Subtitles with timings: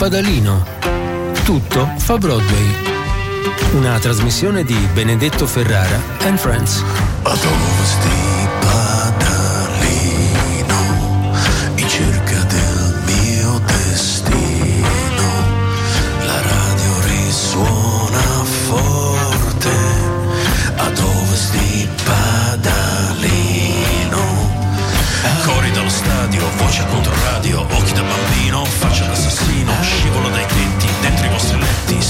[0.00, 0.64] Padalino.
[1.42, 2.72] Tutto fa Broadway.
[3.72, 6.84] Una trasmissione di Benedetto Ferrara and Friends.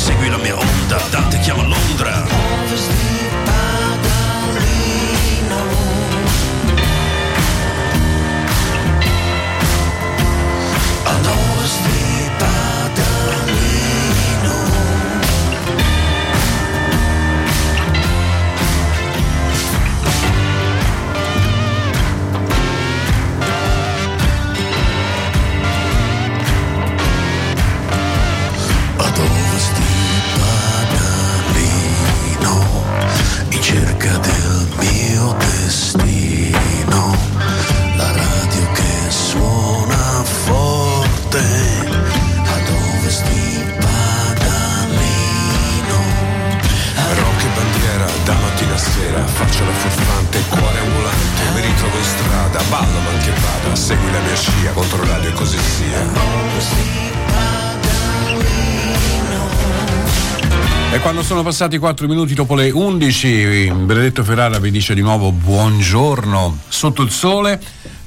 [0.08, 1.87] Segui la mia onda, Dante chiama Londra.
[52.48, 56.36] Strada, ballo ma anche vada, segui la mia scia, contro radio e così sia.
[60.90, 65.30] E quando sono passati 4 minuti dopo le 11, Benedetto Ferrara vi dice di nuovo
[65.32, 67.60] buongiorno sotto il sole.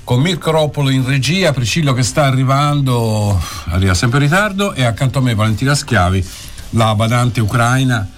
[0.04, 5.20] Con Mirko Roppolo in regia, Priscillo che sta arrivando, arriva sempre in ritardo, e accanto
[5.20, 6.28] a me Valentina Schiavi,
[6.72, 8.10] la badante ucraina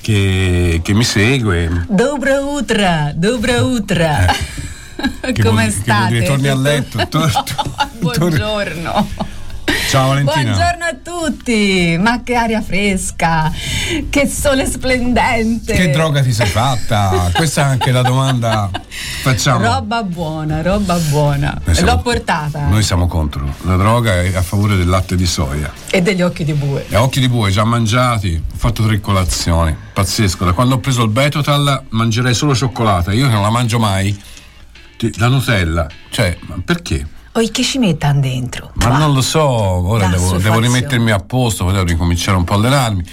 [0.00, 1.86] che, che mi segue.
[1.88, 4.26] Dobra utra, dobra utra.
[4.26, 4.63] Eh,
[5.20, 6.12] Che Come vuol- che state?
[6.12, 7.44] dire, torni a letto, tor-
[7.98, 9.08] Buongiorno.
[9.88, 10.42] Ciao Valentina.
[10.54, 13.50] Buongiorno a tutti, ma che aria fresca,
[14.10, 15.72] che sole splendente.
[15.72, 17.30] Che droga ti sei fatta?
[17.32, 18.70] Questa è anche la domanda
[19.22, 19.64] facciamo.
[19.64, 21.60] Roba buona, roba buona.
[21.70, 22.66] Siamo- L'ho portata.
[22.66, 23.54] Noi siamo contro.
[23.62, 25.70] La droga è a favore del latte di soia.
[25.90, 26.86] E degli occhi di bue.
[26.88, 29.74] E occhi di bue già mangiati, ho fatto tre colazioni.
[29.92, 30.44] Pazzesco.
[30.44, 33.12] Da quando ho preso il Betotal mangerei solo cioccolata.
[33.12, 34.20] Io che non la mangio mai.
[35.16, 35.86] La Nutella.
[36.10, 37.06] Cioè, ma perché?
[37.36, 38.70] O che ci mettano dentro?
[38.74, 42.54] Ma non lo so, ora devo, devo rimettermi a posto, poi devo ricominciare un po'
[42.54, 43.04] a allenarmi.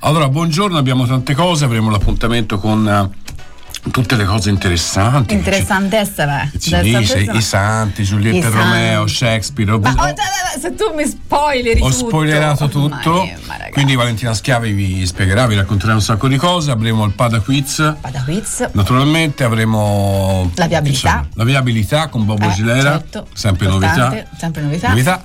[0.00, 5.32] Allora, buongiorno, abbiamo tante cose, avremo l'appuntamento con eh, tutte le cose interessanti.
[5.32, 6.50] Interessantissima.
[6.50, 8.56] Ci, ci dice i santi, Giulietta I e santi.
[8.58, 9.78] Romeo, Shakespeare.
[9.78, 10.14] Ma Ho- oh,
[10.58, 12.08] se tu mi spoileri ho tutto.
[12.08, 16.36] spoilerato tutto, Mamma mia, ma quindi Valentina Schiavi vi spiegherà, vi racconterà un sacco di
[16.36, 16.70] cose.
[16.70, 18.68] Avremo il Pada Quiz, Vada quiz.
[18.72, 21.08] naturalmente avremo La viabilità.
[21.08, 24.24] insomma, la viabilità con Bobo Eh, Gilera, certo, sempre novità.
[24.36, 24.88] sempre novità.
[24.88, 25.22] novità.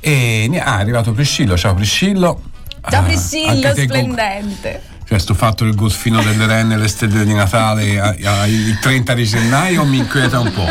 [0.00, 2.40] E ah, è arrivato Priscillo, ciao Priscillo.
[2.88, 4.82] Ciao Ah, Priscillo, anche te con- splendente.
[5.08, 8.76] Cioè, sto fatto il golfino delle renne e le stelle di Natale a- a- il
[8.80, 10.68] 30 di gennaio mi inquieta un po'.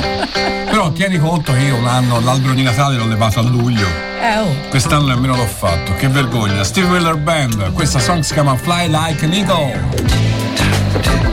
[0.69, 3.88] Però tieni conto che io un anno l'albero di Natale l'ho levato a luglio.
[4.22, 4.53] Eh, oh.
[4.69, 6.66] Quest'anno nemmeno l'ho fatto, che vergogna.
[6.66, 11.25] Steve Miller Band, questa song si chiama Fly Like an Eagle.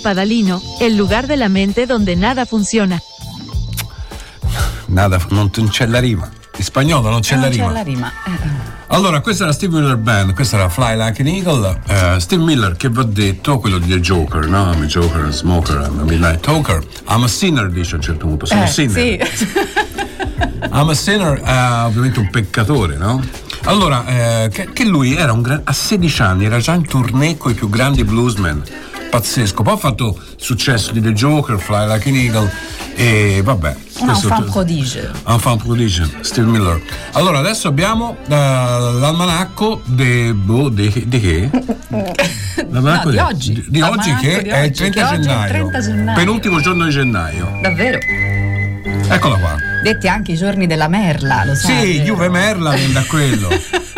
[0.00, 3.00] De Padalino, el lugar de la mente donde nada funciona.
[4.86, 6.28] Nada, non, non c'è la rima.
[6.56, 7.66] In spagnolo non c'è la Non rima.
[7.66, 8.12] c'è la rima.
[8.26, 11.80] Eh, Allora, questa era Steve Miller Band, questa era Fly Like an Eagle.
[11.86, 14.72] Eh, Steve Miller, che va detto, quello di The Joker, no?
[14.72, 16.82] I'm a Joker, a smoker, I'm a midnight talker.
[17.08, 18.46] I'm a sinner, dice a un certo punto.
[18.46, 19.28] Sono eh, sinner.
[19.32, 19.46] sì.
[20.72, 23.22] I'm a sinner è ovviamente un peccatore, no?
[23.64, 24.06] Allora,
[24.44, 27.52] eh, che, che lui era un gran- a 16 anni, era già in tournée con
[27.52, 28.62] i più grandi bluesmen.
[29.10, 29.62] Pazzesco.
[29.62, 32.50] Poi ha fatto successo di The Joker, Fly Like an Eagle
[32.94, 33.76] e vabbè.
[34.00, 35.10] Un enfant prodige.
[35.26, 36.80] Enfant prodige, Steve Miller.
[37.12, 41.50] Allora, adesso abbiamo eh, l'almanacco de, boh, di che?
[42.70, 43.52] L'almanacco No, di oggi.
[43.52, 45.48] Di, di oggi che di è il oggi, 30 è il gennaio.
[45.48, 46.16] 30 gennaio.
[46.18, 47.58] Penultimo giorno di gennaio.
[47.60, 47.98] Davvero.
[49.08, 49.56] Eccola qua.
[49.82, 51.94] Detti anche i giorni della merla, lo sai.
[51.94, 52.00] Sì?
[52.02, 53.48] Juve Merla viene da quello.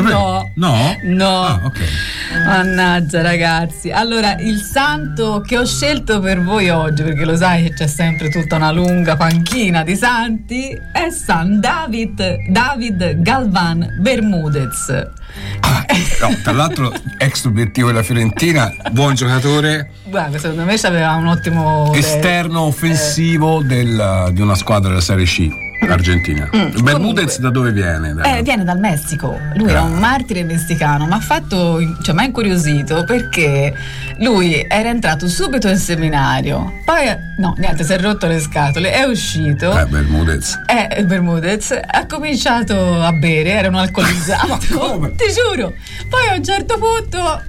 [0.00, 0.50] No.
[0.54, 0.96] No?
[1.02, 1.42] No.
[1.42, 1.78] Ah, ok.
[2.44, 7.72] Mannaggia ragazzi, allora il santo che ho scelto per voi oggi, perché lo sai che
[7.74, 14.88] c'è sempre tutta una lunga panchina di santi, è San David, David Galvan Bermudez.
[15.60, 15.84] Ah,
[16.20, 21.92] no, tra l'altro, ex obiettivo della Fiorentina, buon giocatore, Guarda, secondo me aveva un ottimo...
[21.94, 26.48] esterno offensivo del- di una squadra della Serie C argentina.
[26.50, 27.36] Bermudez Mm, comunque.
[27.40, 28.14] da dove viene?
[28.14, 32.20] Da- Eh, viene dal Messico, lui era un martire messicano, ma ha fatto, cioè mi
[32.22, 33.74] ha incuriosito perché
[34.18, 37.06] lui era entrato subito in seminario, poi
[37.38, 39.76] no, niente, si è rotto le scatole, è uscito.
[39.78, 40.60] Eh, Bermudez.
[40.66, 45.14] Eh, Bermudez ha cominciato a bere, era un alcolizzato, come?
[45.16, 45.74] ti giuro.
[46.08, 47.42] Poi a un certo punto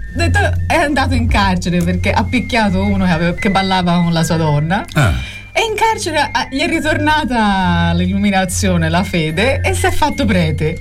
[0.68, 4.36] è andato in carcere perché ha picchiato uno che, aveva- che ballava con la sua
[4.38, 4.84] donna.
[4.94, 5.14] Ah.
[5.54, 10.80] E in carcere ah, gli è ritornata l'illuminazione, la fede e si è fatto prete.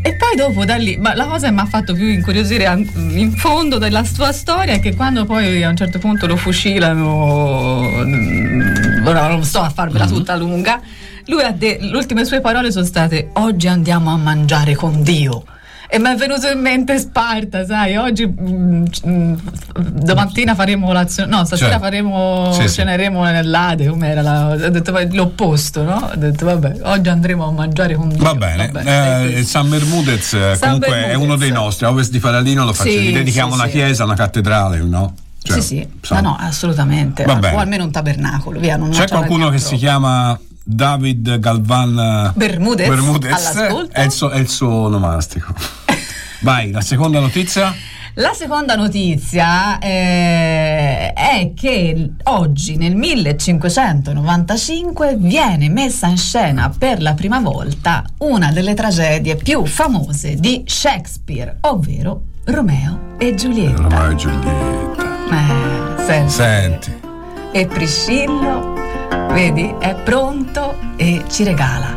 [0.00, 2.64] E poi dopo da lì, ma la cosa che mi ha fatto più incuriosire
[2.94, 7.90] in fondo della sua storia è che quando poi a un certo punto lo fucilano,
[8.04, 10.80] mm, ora non sto a farvela tutta lunga,
[11.26, 15.44] lui ha de- le ultime sue parole sono state oggi andiamo a mangiare con Dio.
[15.90, 19.34] E mi è venuto in mente Sparta, sai, oggi mm, mm,
[19.74, 22.74] domattina faremo colazione, no, stasera Cioè, faremo, sì, sì.
[22.74, 26.10] ceneremo nell'Ade, com'era la, ho detto l'opposto, no?
[26.12, 28.22] Ho detto vabbè, oggi andremo a mangiare con Dio.
[28.22, 31.22] Va bene, Vabbè, Eh, San Bermudez eh, San comunque è Bermudez.
[31.24, 33.72] uno dei nostri, a ovest di Faradino lo faccio, Sì, dedichiamo sì, una sì.
[33.74, 35.14] chiesa, una cattedrale, no?
[35.42, 37.24] Cioè, sì, sì, ma no, assolutamente.
[37.24, 38.78] Va o almeno un tabernacolo, via.
[38.90, 40.38] C'è qualcuno che si chiama
[40.70, 43.56] David Galvan eh, Bermudez, Bermudez
[43.90, 45.54] è il, suo, è il suo onomastico.
[46.42, 47.74] Vai, la seconda notizia?
[48.14, 57.14] La seconda notizia eh, è che oggi, nel 1595, viene messa in scena per la
[57.14, 63.80] prima volta una delle tragedie più famose di Shakespeare, ovvero Romeo e Giulietta.
[63.82, 65.06] Romeo e Giulietta.
[65.30, 66.30] Eh, senti.
[66.30, 66.92] Senti,
[67.52, 68.77] E Priscillo,
[69.32, 71.96] vedi, è pronto e ci regala.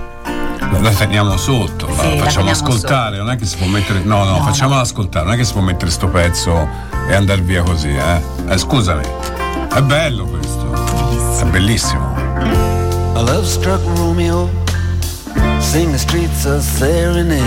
[0.80, 4.00] la teniamo sotto, la Sì, la facciamo teniamo ascoltare, non è che si può mettere.
[4.04, 4.82] No, no, No, facciamola no.
[4.82, 6.68] ascoltare, non è che si può mettere sto pezzo
[7.10, 8.22] e andare via così, eh.
[8.48, 9.04] Eh, scusami.
[9.74, 10.72] È bello questo.
[11.42, 12.14] È bellissimo.
[13.16, 14.50] A love struck Romeo,
[15.60, 17.44] sing the streets a serenade,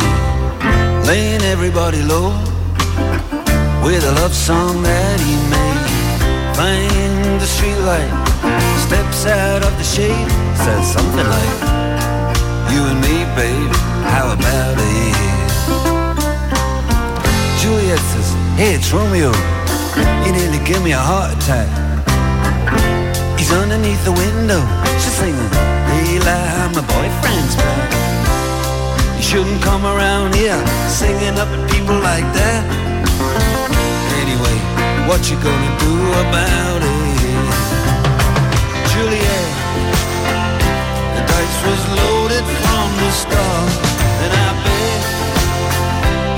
[1.05, 2.33] laying everybody low
[3.83, 5.73] with a love song that he made.
[6.55, 8.09] Find the streetlight,
[8.87, 10.31] steps out of the shade,
[10.65, 11.57] says something like,
[12.73, 13.75] You and me, babe,
[14.13, 15.15] how about it?
[17.61, 19.33] Juliet says, Hey, it's Romeo,
[20.25, 21.69] you nearly give me a heart attack.
[23.39, 24.61] He's underneath the window.
[25.01, 25.51] She's singing,
[25.91, 27.91] Hey, lie, my boyfriend's back.
[29.17, 30.57] You shouldn't come around here
[30.89, 32.65] singing up at people like that.
[34.23, 34.57] Anyway,
[35.09, 36.84] what you gonna do about it?
[41.27, 43.71] Dice was loaded from the start,
[44.25, 45.03] and I bet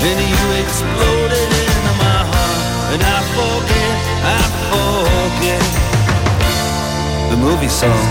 [0.01, 2.61] then you exploded into my heart,
[2.93, 4.41] and I forget, I
[4.71, 5.67] forget
[7.31, 8.07] the movie song.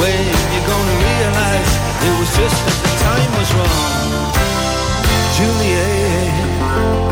[0.00, 0.20] When
[0.52, 1.72] you're gonna realize
[2.06, 4.32] it was just that the time was wrong,
[5.36, 7.11] Juliet.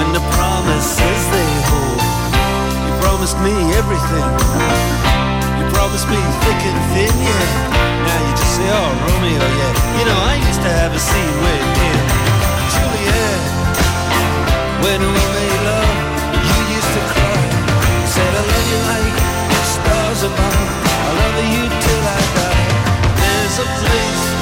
[0.00, 2.00] and the promises they hold.
[2.86, 4.28] You promised me everything.
[5.58, 8.06] You promised me thick and thin, yeah.
[8.06, 9.72] Now you just say, oh, Romeo, yeah.
[9.98, 12.00] You know, I used to have a scene with him.
[12.72, 13.40] Juliet,
[14.84, 15.96] when we made love,
[16.48, 17.40] you used to cry.
[18.02, 19.16] You Said, I love you like
[19.76, 20.60] stars above.
[21.08, 22.68] I love you till I die.
[23.20, 24.41] There's a place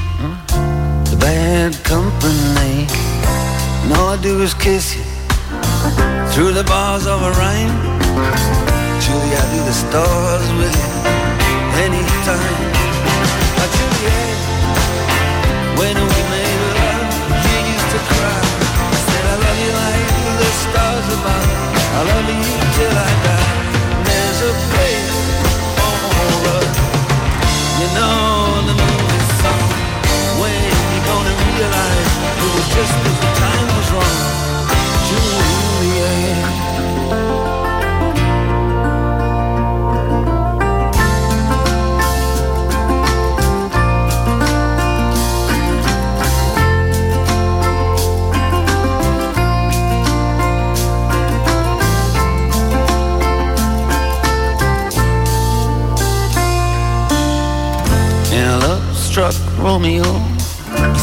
[2.21, 2.85] company.
[3.83, 5.03] And all I do is kiss you
[6.33, 7.73] through the bars of a rhyme.
[9.01, 10.91] Julie, I do the stars with you
[11.85, 12.61] anytime.
[13.57, 14.37] Oh, Juliet,
[15.79, 17.09] when we made love,
[17.45, 18.41] you used to cry.
[18.85, 20.07] I Said I love you like
[20.41, 21.49] the stars above.
[21.97, 23.51] I love you till I die.
[24.07, 25.17] There's a place
[25.77, 26.77] for us.
[27.81, 29.00] You know the movie
[32.41, 34.19] realize it was just that the time was wrong,
[35.07, 36.39] Juliet.
[58.33, 60.40] In a love-struck Romeo, you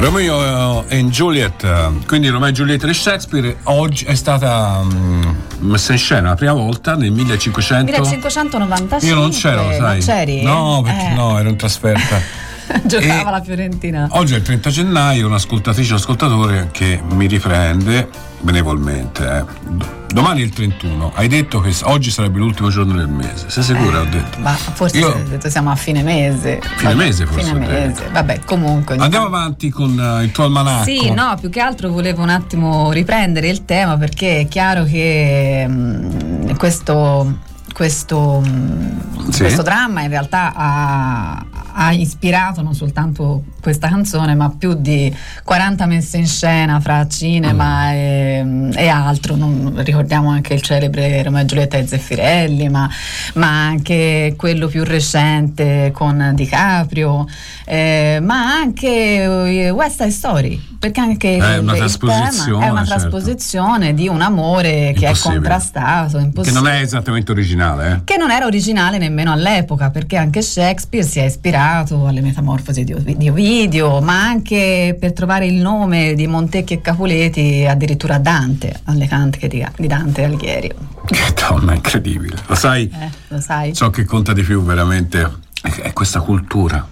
[0.00, 5.22] Romeo e Juliet, eh, quindi Romeo e Giulietta di Shakespeare, oggi è stata mm,
[5.58, 7.84] messa in scena la prima volta nel 1500.
[7.84, 9.06] 1595.
[9.06, 9.78] Io non c'ero, sai.
[9.78, 10.42] Non c'eri?
[10.42, 11.14] No, perché Eh.
[11.14, 12.18] no, ero in trasferta.
[12.84, 14.08] Giocava E- la Fiorentina.
[14.12, 18.08] Oggi è il 30 gennaio, un'ascoltatrice o ascoltatore che mi riprende
[18.40, 19.22] benevolmente.
[19.26, 19.99] eh.
[20.12, 21.12] Domani è il 31.
[21.14, 23.48] Hai detto che oggi sarebbe l'ultimo giorno del mese.
[23.48, 24.00] Sei sicura?
[24.00, 24.40] Ho detto.
[24.40, 26.58] Ma forse Io- ho detto siamo a fine mese.
[26.76, 28.08] Fine Vabbè, mese, forse, Fine mese.
[28.10, 28.96] Vabbè, comunque.
[28.96, 30.84] Andiamo tanto- avanti con eh, il tuo almanacco.
[30.84, 35.64] Sì, no, più che altro volevo un attimo riprendere il tema perché è chiaro che
[35.68, 37.36] mm, questo,
[37.72, 39.42] questo, mm, Sì.
[39.42, 45.14] questo dramma in realtà ha, ha ispirato non soltanto questa canzone, ma più di
[45.44, 49.36] 40 messe in scena fra cinema e, e altro.
[49.36, 52.88] Non- ricordiamo anche il celebre Romeo e Giulietta e Zeffirelli, ma,
[53.34, 57.26] ma anche quello più recente con DiCaprio,
[57.64, 60.68] eh, ma anche eh, West Side Story.
[60.80, 63.08] Perché anche È il- una trasposizione, tema è una certo.
[63.10, 65.40] trasposizione di un amore che è Impossibile.
[65.40, 68.00] contrastato, Che non è esattamente originale, eh?
[68.04, 72.94] che non era originale nemmeno all'epoca, perché anche Shakespeare si è ispirato alle metamorfosi di,
[72.94, 78.78] Ovi- di Ovidio, ma anche per trovare il nome di Montecchi e Capuleti, addirittura Dante,
[78.84, 80.70] alle cantiche di, di Dante Alighieri.
[81.04, 82.36] Che donna incredibile.
[82.46, 83.74] Lo sai, Eh, lo sai?
[83.74, 85.28] ciò che conta di più veramente
[85.62, 86.86] è, è questa cultura.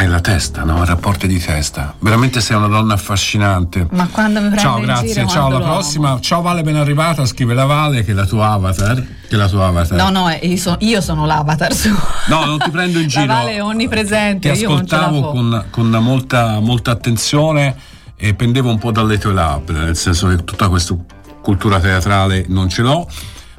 [0.00, 0.82] È la testa, no?
[0.82, 1.94] I rapporti di testa.
[1.98, 3.86] Veramente sei una donna affascinante.
[3.90, 5.12] Ma quando mi prende Ciao, grazie.
[5.12, 6.18] giro, Ciao, alla lo prossima.
[6.20, 7.26] Ciao Vale, ben arrivata.
[7.26, 8.94] Scrive la Vale che è la tua avatar.
[8.96, 9.98] Che è la tua avatar.
[9.98, 11.94] No, no, io, so- io sono l'avatar suo.
[12.28, 13.26] No, non ti prendo in giro.
[13.26, 17.76] La Vale è onnipresente, Ti ascoltavo con, con molta, molta attenzione
[18.16, 20.96] e pendevo un po' dalle tue labbra, nel senso che tutta questa
[21.42, 23.06] cultura teatrale non ce l'ho,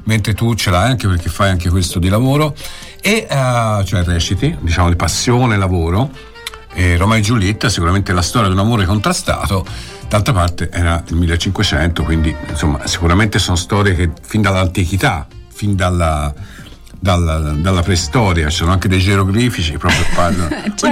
[0.06, 2.56] mentre tu ce l'hai anche perché fai anche questo di lavoro,
[3.00, 6.30] e eh, cioè reciti, diciamo di passione, lavoro.
[6.74, 9.64] E Roma e Giulietta, sicuramente la storia di un amore contrastato,
[10.08, 16.32] d'altra parte era il 1500, quindi insomma sicuramente sono storie che fin dall'antichità, fin dalla,
[16.98, 20.48] dalla, dalla preistoria, ci sono anche dei geroglifici proprio parlano.
[20.48, 20.88] Certo.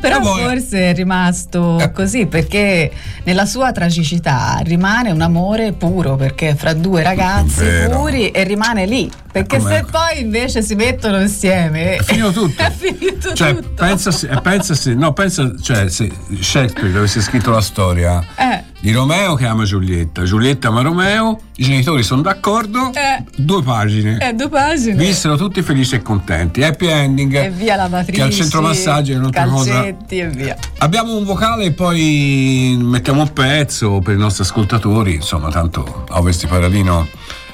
[0.00, 1.92] Però E poi- forse è rimasto Eh.
[1.92, 2.90] così perché
[3.24, 9.10] nella sua tragicità rimane un amore puro perché fra due ragazzi puri e rimane lì.
[9.32, 9.76] Perché Com'è?
[9.76, 12.62] se poi invece si mettono insieme È finito tutto.
[12.62, 13.68] è finito Cioè, tutto.
[13.76, 16.10] pensa se, eh, pensa se, no, pensa, cioè, se
[16.40, 18.64] Shakespeare avesse scritto la storia Eh.
[18.80, 23.22] di Romeo che ama Giulietta, Giulietta ama Romeo, i genitori sono d'accordo, Eh.
[23.36, 24.16] due pagine.
[24.18, 24.94] È due pagine.
[24.96, 26.64] Vissero tutti felici e contenti.
[26.64, 27.32] Happy ending.
[27.34, 29.84] e via lavatrici, Che al centro massaggio è un'altra cosa.
[29.84, 29.94] e
[30.28, 30.56] via.
[30.78, 35.14] Abbiamo un vocale e poi mettiamo un pezzo per i nostri ascoltatori.
[35.14, 37.06] Insomma, tanto Ovest di Paradino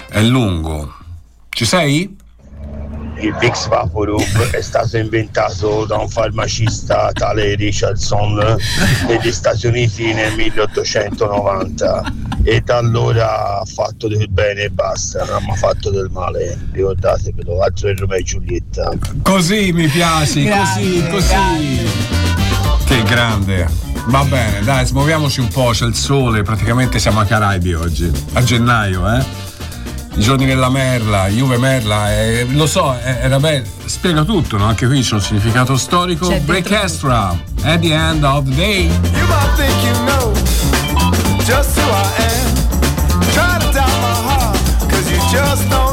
[0.09, 0.95] è lungo.
[1.57, 2.15] Ci sei?
[3.19, 8.59] Il Vicks Vaporub è stato inventato da un farmacista tale Richardson
[9.09, 15.37] negli Stati Uniti nel 1890 e da allora ha fatto del bene e basta, non
[15.37, 18.91] ha mai fatto del male, ricordatevelo, altro è Romeo e Giulietta.
[19.23, 21.29] Così mi piaci, così, così.
[21.33, 21.85] grande.
[22.85, 23.67] Che grande.
[24.09, 28.43] Va bene, dai, smuoviamoci un po', c'è il sole, praticamente siamo a Caraibi oggi, a
[28.43, 29.46] gennaio, eh?
[30.17, 34.65] I giorni della merla, Juve merla, eh, lo so, eh, era bello, spiega tutto, no?
[34.65, 36.29] Anche qui c'è un significato storico.
[36.29, 38.85] C'è Break extra, at the end of the day.
[38.85, 40.33] You might think you know
[41.45, 42.55] just who I am.
[43.33, 45.86] Try to doubt my heart, cause you just don't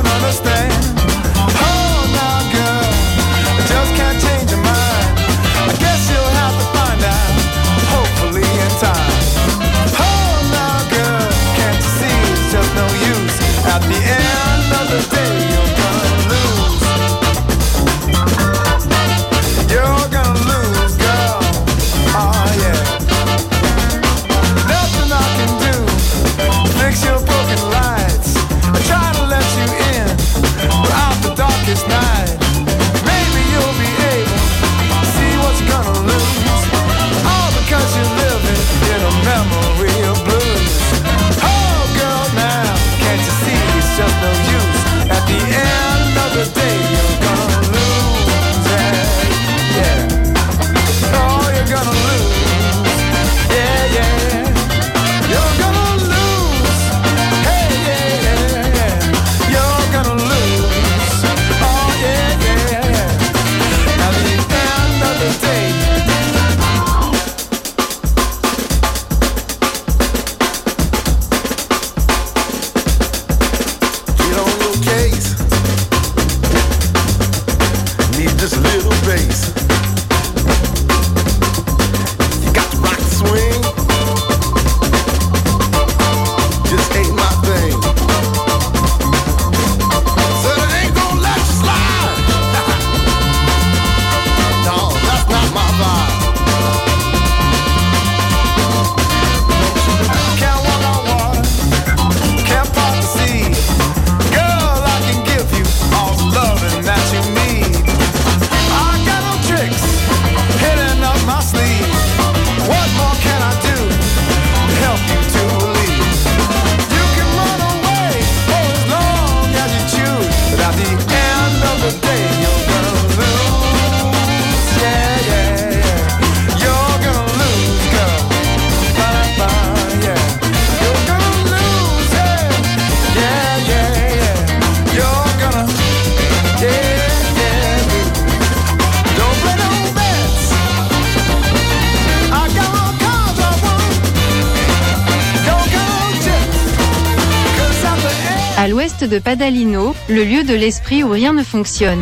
[150.14, 152.02] le lieu de l'esprit où rien ne fonctionne.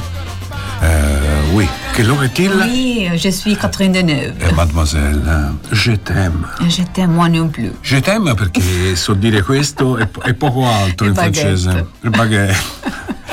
[0.83, 4.33] Eh, oui, che l'ora est-il Oui, je suis Catherine Deneuve.
[4.41, 6.47] Eh, mademoiselle, eh, je t'aime.
[6.67, 7.71] Je t'aime moi non plus.
[7.83, 11.57] Je t'aime perché so dire questo e, e poco altro Il in baguette.
[11.57, 11.85] francese.
[12.01, 12.55] Baguette.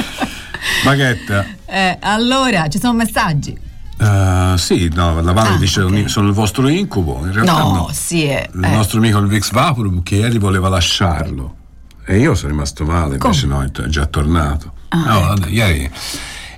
[0.85, 1.57] baguette.
[1.67, 3.57] Eh, allora, ci sono messaggi?
[4.01, 6.09] Eh, sì, no, la Valle Ah, dice ok.
[6.09, 7.23] sono il vostro incubo.
[7.25, 7.89] In realtà No, no.
[7.93, 8.49] sì, è.
[8.55, 8.69] Il eh.
[8.71, 11.55] nostro amico il Vix Vaporub che ieri voleva lasciarlo.
[12.11, 14.73] E io sono rimasto male, invece no, è già tornato.
[14.89, 15.27] Ah, no, ecco.
[15.27, 15.91] vabbè, ieri.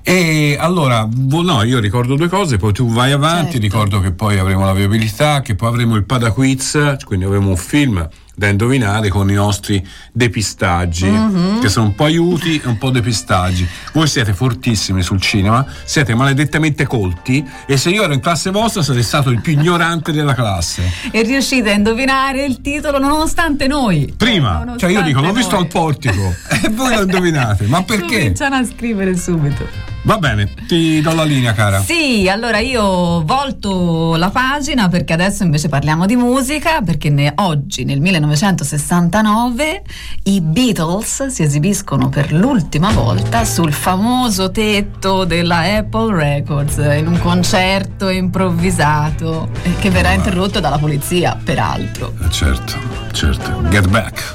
[0.03, 3.59] E allora, no, io ricordo due cose, poi tu vai avanti, Certo.
[3.67, 8.09] ricordo che poi avremo la viabilità, che poi avremo il Padaquiz, quindi avremo un film
[8.41, 11.61] da indovinare con i nostri depistaggi, Mhm.
[11.61, 13.69] che sono un po' aiuti e un po' depistaggi.
[13.93, 18.83] Voi siete fortissimi sul cinema, siete maledettamente colti e se io ero in classe vostra
[18.83, 20.91] sarei stato il più ignorante della classe.
[21.11, 24.11] E riuscite a indovinare il titolo nonostante noi.
[24.17, 25.65] Prima, Eh, cioè io dico l'ho nonostante visto noi.
[25.65, 26.35] al portico
[26.67, 28.17] e voi lo indovinate, ma perché?
[28.21, 29.90] Cominciano a scrivere subito.
[30.03, 31.81] Va bene, ti do la linea cara.
[31.81, 37.85] Sì, allora io volto la pagina perché adesso invece parliamo di musica, perché ne- oggi
[37.85, 39.83] nel 1969
[40.25, 47.19] i Beatles si esibiscono per l'ultima volta sul famoso tetto della Apple Records in un
[47.19, 52.15] concerto improvvisato eh, che verrà interrotto dalla polizia, peraltro.
[52.23, 52.79] Eh, certo,
[53.13, 53.63] certo.
[53.69, 54.35] Get back.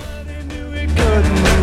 [0.96, 1.55] Jojo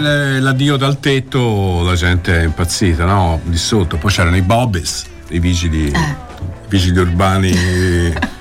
[0.00, 3.40] l'addio dal tetto, la gente è impazzita, no?
[3.44, 3.96] Di sotto.
[3.96, 5.98] Poi c'erano i Bobbies, i vigili, Eh.
[5.98, 7.52] i vigili urbani.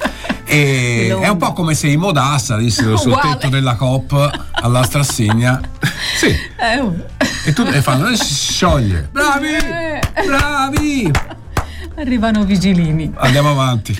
[0.52, 3.34] E è un po' come se i Moda salissero sul Uguale.
[3.34, 5.62] tetto della COP alla Strassegna.
[6.17, 6.26] sì.
[6.58, 6.95] Eh, oh.
[7.45, 9.10] E, tu, e fanno, e si scioglie.
[9.12, 9.48] Bravi!
[9.54, 10.00] Eh.
[10.26, 11.12] Bravi!
[11.98, 13.12] Arrivano vigilini.
[13.17, 13.95] Andiamo avanti.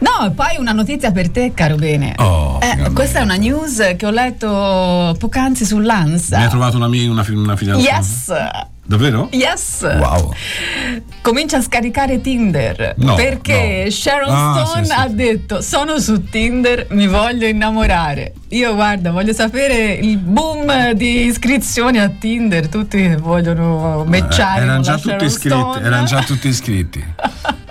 [0.00, 2.14] No, e poi una notizia per te, caro bene.
[2.18, 6.36] Oh, Eh, questa è una news che ho letto poc'anzi sull'Ansa.
[6.38, 7.96] Mi hai trovato una, mia- una, una fidanzata?
[7.96, 8.32] Yes,
[8.86, 9.28] Davvero?
[9.32, 9.80] yes.
[9.82, 10.32] Wow.
[11.20, 13.90] Comincia a scaricare Tinder No, perché no.
[13.90, 14.96] Sharon Ah, Stone sì, sì.
[15.00, 18.32] ha detto sono su Tinder, mi voglio innamorare.
[18.50, 24.82] Io guarda, voglio sapere il boom di iscrizioni a Tinder, tutti vogliono matchare Eh, erano
[24.82, 27.04] già tutti iscritti, erano già tutti iscritti.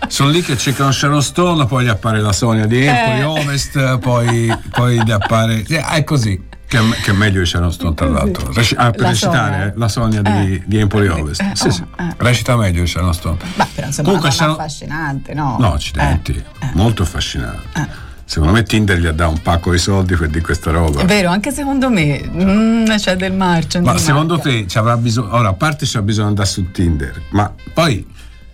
[0.08, 3.24] Sono lì che cercano Sharon Stone, poi gli appare la Sonia di Empoli Eh.
[3.24, 5.64] Ovest, poi, poi gli appare.
[5.68, 6.40] eh, È così.
[6.68, 8.52] Che, che è meglio di Sharon Stone, tra l'altro.
[8.52, 9.66] Reci- ah, per La recitare, Sonia.
[9.68, 10.64] eh, la Sonia di, Eh.
[10.66, 11.42] di Empoli Ovest.
[11.42, 11.84] Eh, sì, oh, sì.
[12.00, 12.14] eh.
[12.18, 13.38] Recita meglio di Sharon Stone.
[13.56, 15.58] Beh, però insomma, Comunque Sharon- affascinante, no?
[15.60, 16.32] No, accidenti.
[16.34, 16.70] Eh, eh.
[16.74, 18.04] Molto affascinante.
[18.28, 21.02] Secondo me Tinder gli ha dato un pacco di soldi per di questa roba.
[21.02, 23.80] È vero, anche secondo me mm, c'è del marcio.
[23.82, 24.50] Ma secondo marca.
[24.50, 25.36] te ci avrà bisogno.
[25.36, 28.04] Ora, a parte c'ha bisogno di andare su Tinder, ma poi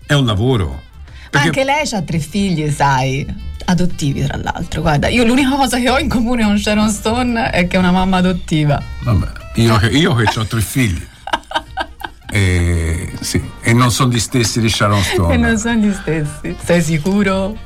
[0.05, 0.81] è un lavoro.
[1.29, 3.25] Perché Anche lei ha tre figli, sai.
[3.65, 4.81] Adottivi, tra l'altro.
[4.81, 7.91] Guarda, io l'unica cosa che ho in comune con Sharon Stone è che è una
[7.91, 8.81] mamma adottiva.
[9.03, 11.01] Vabbè, io che, io che ho tre figli.
[12.33, 15.33] E, sì, e non sono gli stessi di Sharon Stone.
[15.33, 16.55] E non sono gli stessi.
[16.63, 17.57] Sei sicuro?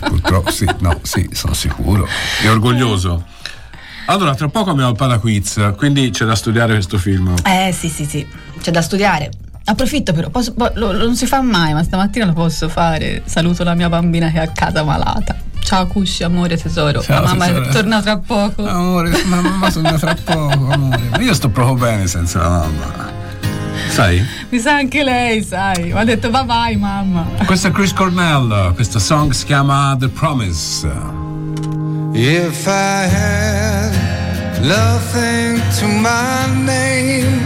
[0.00, 2.08] Purtroppo sì, no, sì, sono sicuro.
[2.42, 3.22] E orgoglioso.
[4.06, 7.34] Allora, tra poco abbiamo il Palaquiz, quindi c'è da studiare questo film.
[7.44, 8.26] Eh, sì, sì, sì.
[8.60, 9.30] C'è da studiare.
[9.70, 13.22] Approfitto però, posso- po- lo- lo- non si fa mai, ma stamattina lo posso fare.
[13.24, 15.36] Saluto la mia bambina che è a casa malata.
[15.62, 17.00] Ciao Cusci, amore tesoro.
[17.00, 17.68] Ciao, la mamma tesoro.
[17.68, 18.66] torna tra poco.
[18.66, 21.00] Amore, ma mamma torna tra poco, amore.
[21.10, 23.12] Ma io sto proprio bene senza la mamma.
[23.90, 24.24] Sai?
[24.48, 25.84] Mi sa anche lei, sai.
[25.84, 27.24] Mi ha detto va vai mamma.
[27.44, 30.88] Questo è Chris Cornell, questa song si chiama The Promise.
[32.12, 33.92] If I had
[34.62, 37.39] nothing to my name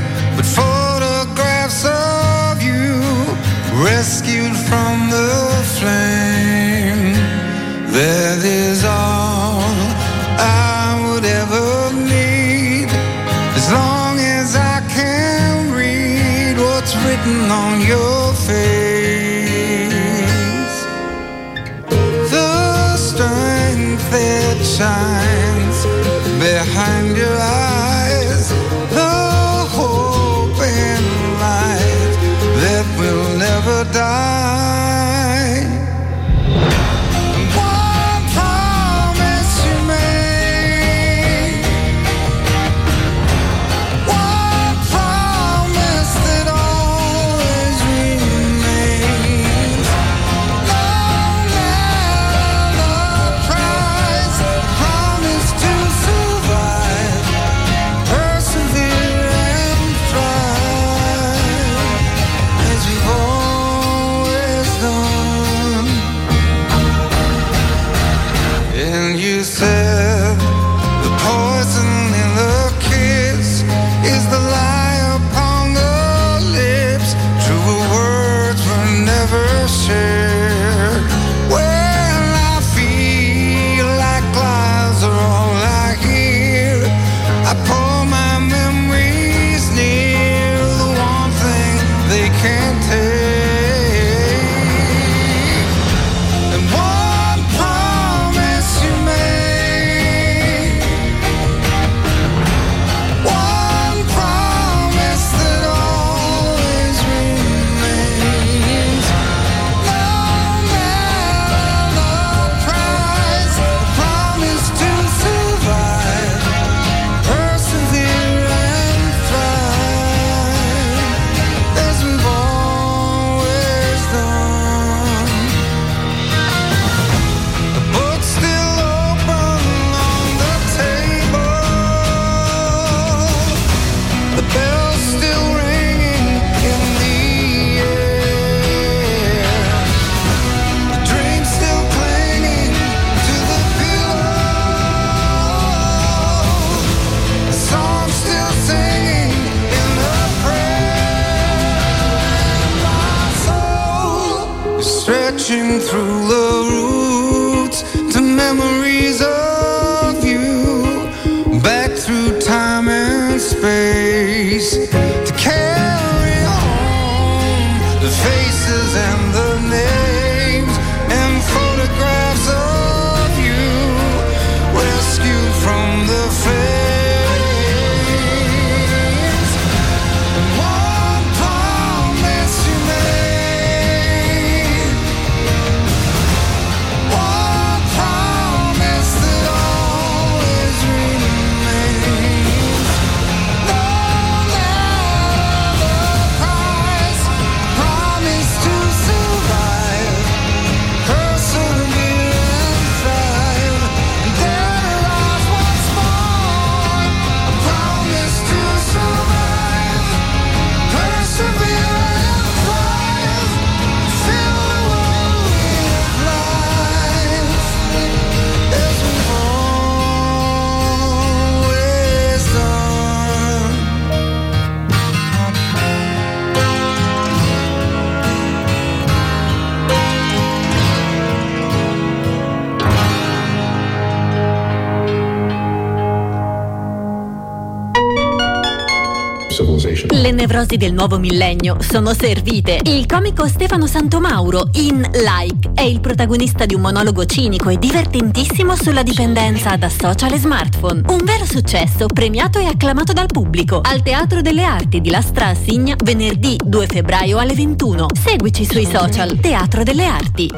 [240.55, 242.79] nevrosi del nuovo millennio sono servite.
[242.85, 248.77] Il comico Stefano Santomauro, in Like, è il protagonista di un monologo cinico e divertentissimo
[248.77, 251.03] sulla dipendenza da social e smartphone.
[251.09, 253.81] Un vero successo, premiato e acclamato dal pubblico.
[253.83, 258.07] Al Teatro delle Arti di Lastra Assigna, venerdì 2 febbraio alle 21.
[258.17, 259.37] Seguici sui social.
[259.41, 260.51] Teatro delle Arti.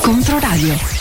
[0.00, 0.93] Contro Radio.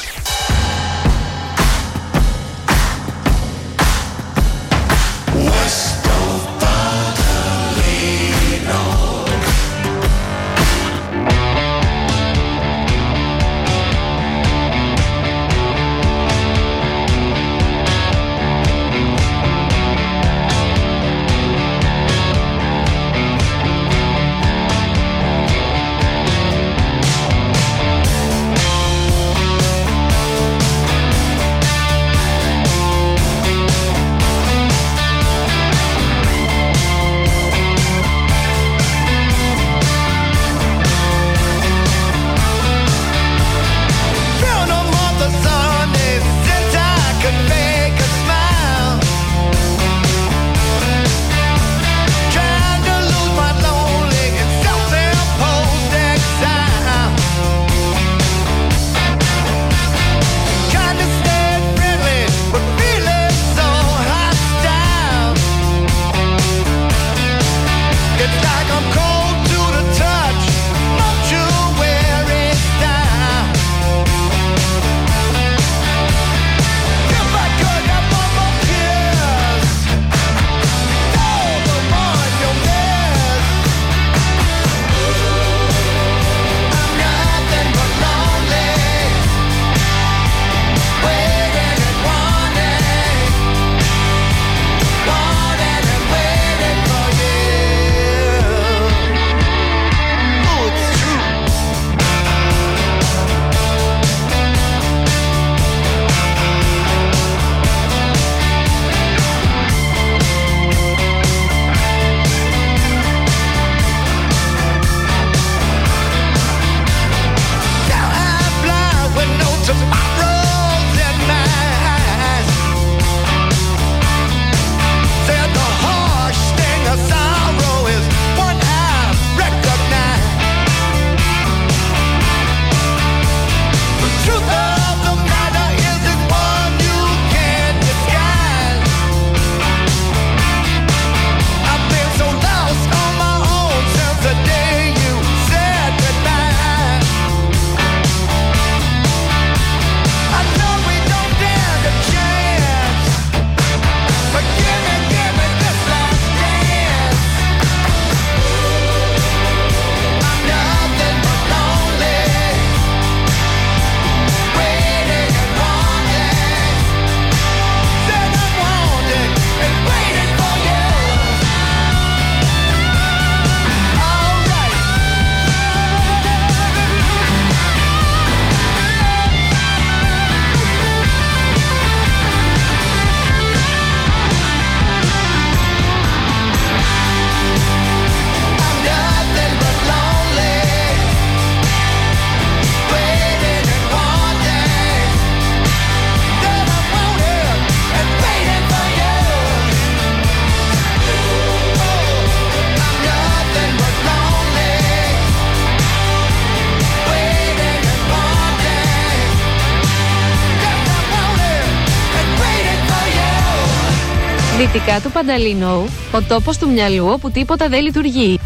[214.73, 218.39] Δυτικά του Πανταλίνου, ο τόπος του μυαλού όπου τίποτα δεν λειτουργεί.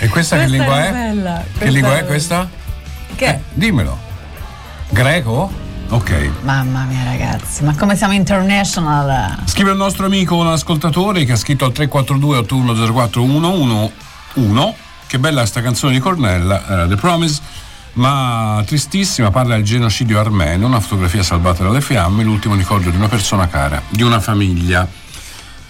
[0.00, 0.92] E questa che Questa lingua è è?
[0.92, 2.48] bella, Che questa lingua è è questa?
[3.16, 3.24] Che?
[3.26, 3.98] Eh, dimmelo.
[4.90, 5.50] Greco?
[5.88, 6.30] Ok.
[6.42, 9.38] Mamma mia ragazzi, ma come siamo international?
[9.44, 13.22] Scrive il nostro amico, un ascoltatore che ha scritto al 342 8104
[14.34, 14.74] 111
[15.06, 17.40] che bella sta canzone di Cornella, eh, The Promise,
[17.94, 23.08] ma tristissima, parla del genocidio armeno, una fotografia salvata dalle fiamme, l'ultimo ricordo di una
[23.08, 24.86] persona cara, di una famiglia.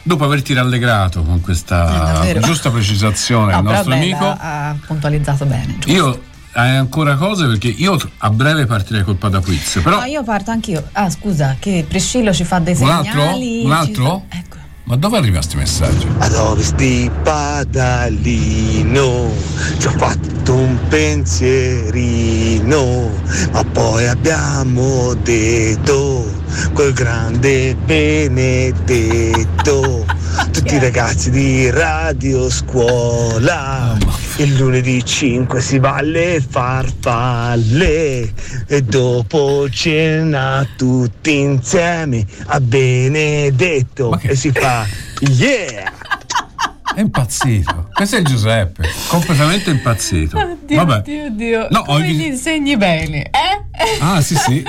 [0.03, 2.39] Dopo averti rallegrato con Eh, questa davvero.
[2.39, 5.75] giusta precisazione No, però nostro bella, amico, ha puntualizzato bene.
[5.79, 5.91] giusto.
[5.91, 6.21] io
[6.53, 10.83] hai ancora cose perché io a breve partirei col Padaquiz, però No, io parto anch'io.
[10.93, 13.11] Ah, scusa, che Priscillo ci fa dei un altro?
[13.21, 13.63] segnali.
[13.63, 14.23] Un ci altro?
[14.27, 14.49] fa- Ecco.
[14.85, 16.05] Ma dove arriva questi messaggi?
[16.17, 19.31] Ad ovest di Padalino
[19.77, 23.09] ci ho fatto un pensierino,
[23.53, 26.39] ma poi abbiamo detto
[26.73, 29.39] quel grande benedetto.
[30.51, 33.97] Tutti i ragazzi di Radio Scuola,
[34.37, 38.31] il lunedì 5 si va alle farfalle
[38.67, 44.85] e dopo cena tutti insieme a Benedetto e si fa
[45.19, 45.91] yeah!
[46.93, 47.87] È impazzito.
[47.93, 50.37] Questo è Giuseppe, completamente impazzito.
[50.37, 50.95] Oddio, Vabbè.
[50.97, 51.67] oddio, oddio.
[51.69, 53.63] No, Come oggi- gli insegni bene, eh?
[54.01, 54.61] Ah, sì, sì.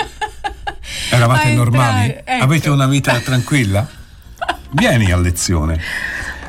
[1.10, 2.16] Eravate normali?
[2.24, 2.44] ecco.
[2.44, 3.86] Avete una vita tranquilla?
[4.70, 5.78] Vieni a lezione.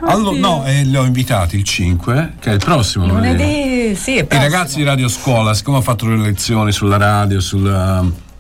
[0.06, 0.32] Oddio.
[0.38, 3.96] no, eh, li ho invitati il 5, che è il prossimo lunedì.
[3.96, 7.68] Sì, I ragazzi di Radio Scuola, siccome ho fatto le lezioni sulla radio, sul.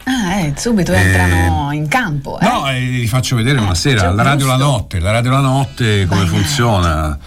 [0.05, 2.37] Ah, eh, subito Eh, entrano in campo.
[2.39, 2.45] Eh?
[2.45, 6.05] No, eh, li faccio vedere una sera, la radio la notte, la radio la notte,
[6.05, 7.17] come funziona,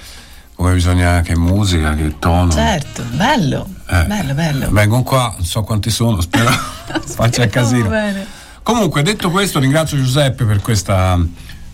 [0.54, 2.52] come bisogna, che musica, che tono.
[2.52, 4.04] Certo, bello, Eh.
[4.04, 4.70] bello, bello.
[4.70, 6.50] Vengono qua, non so quanti sono, spero
[7.06, 7.88] faccia il casino.
[7.88, 8.26] bene.
[8.66, 11.16] Comunque, detto questo, ringrazio Giuseppe per questa,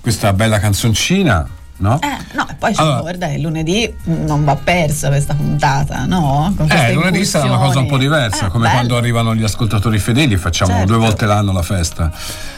[0.02, 1.98] questa bella canzoncina, no?
[2.02, 6.52] Eh, no, e poi Allora- guarda, il lunedì non va persa questa puntata, no?
[6.54, 8.74] Con Eh, lunedì sarà una cosa un po' diversa, Eh, come bello.
[8.76, 10.86] quando arrivano gli ascoltatori fedeli facciamo Certo.
[10.86, 12.12] due volte l'anno la festa,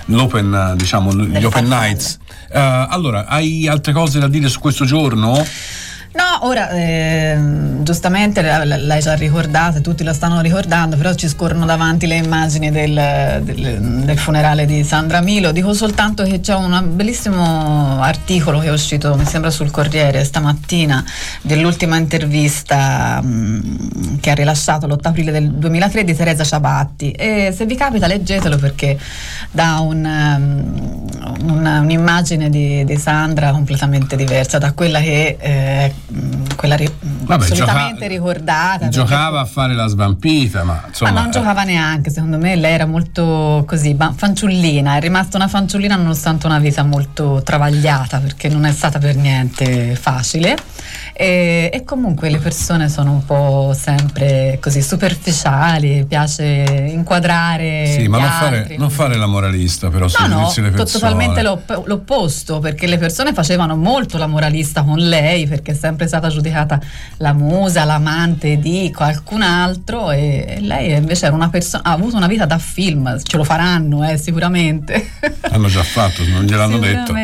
[0.06, 1.86] l'open, diciamo, gli open farfalle.
[1.90, 2.18] nights.
[2.50, 5.40] Eh, allora, hai altre cose da dire su questo giorno?
[6.16, 12.06] No, ora ehm, giustamente l'hai già ricordata, tutti la stanno ricordando, però ci scorrono davanti
[12.06, 15.50] le immagini del, del- del funerale di Sandra Milo.
[15.50, 21.04] Dico soltanto che c'è un bellissimo articolo che è uscito, mi sembra sul Corriere stamattina,
[21.42, 27.10] dell'ultima intervista mh, che ha rilasciato l'8 aprile del 2003 di Teresa Ciabatti.
[27.10, 28.96] E se vi capita leggetelo perché
[29.50, 35.92] dà un, um, una- un'immagine di, di Sandra completamente diversa da quella che eh,
[36.56, 38.88] quella ri- Vabbè, solitamente gioca- ricordata.
[38.88, 41.10] Giocava a fare la svampita, ma insomma...
[41.12, 45.48] ma non eh, giocava neanche, secondo me lei era molto così, fanciullina, è rimasta una
[45.48, 50.56] fanciullina nonostante una vita molto travagliata perché non è stata per niente facile
[51.12, 58.18] e, e comunque le persone sono un po' sempre così superficiali, piace inquadrare Sì, ma
[58.18, 60.70] non fare, non fare la moralista però No, no, to- persone.
[60.84, 66.08] totalmente l'opp- l'opposto, perché le persone facevano molto la moralista con lei, perché è sempre
[66.08, 66.80] stata giudicata
[67.18, 72.16] la musa, l'amante di qualcun altro, e, e lei invece era una persona, ha avuto
[72.16, 75.10] una vita da film, ce lo faranno eh, sicuramente.
[75.54, 77.14] Hanno già fatto, non gliel'hanno detto.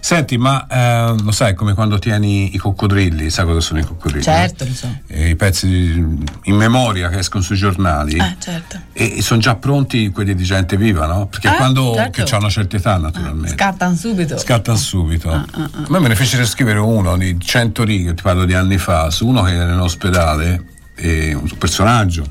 [0.00, 4.22] Senti, ma eh, lo sai come quando tieni i coccodrilli, sai cosa sono i coccodrilli?
[4.22, 4.94] Certo, lo so.
[5.06, 8.78] Eh, I pezzi in memoria che escono sui giornali Eh, certo.
[8.92, 11.26] e, e sono già pronti quelli di gente viva, no?
[11.26, 12.24] Perché Eh, quando certo.
[12.24, 13.56] che hanno una certa età naturalmente.
[13.56, 14.36] Scattano subito.
[14.36, 15.30] Scattano subito.
[15.30, 18.78] Ah, A me me ne fecero scrivere uno di 100 righe, ti parlo di anni
[18.78, 22.24] fa, su uno che era in ospedale, e un personaggio,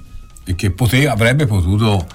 [0.46, 2.06] e che poteva, avrebbe potuto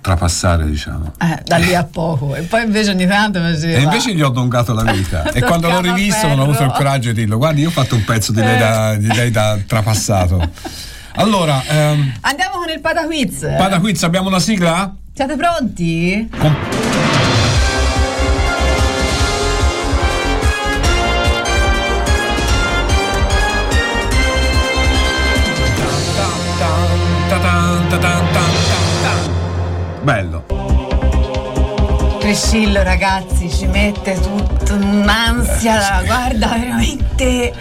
[0.00, 1.14] trapassare, diciamo.
[1.20, 2.36] Eh, da lì a poco.
[2.36, 3.78] E poi invece ogni tanto faceva...
[3.78, 5.24] E invece gli ho dongato la vita.
[5.34, 7.38] e quando l'ho rivisto non ho avuto il coraggio di dirlo.
[7.38, 8.58] Guardi, io ho fatto un pezzo di lei Eh.
[8.58, 10.48] da, di lei da trapassato.
[11.16, 13.40] Allora, ehm, Andiamo con il pataquiz.
[13.56, 14.94] Pada Quiz, abbiamo una sigla?
[15.12, 16.28] Siete pronti?
[16.30, 17.25] Bello.
[32.26, 37.54] Priscillo ragazzi ci mette tutta un'ansia, guarda veramente.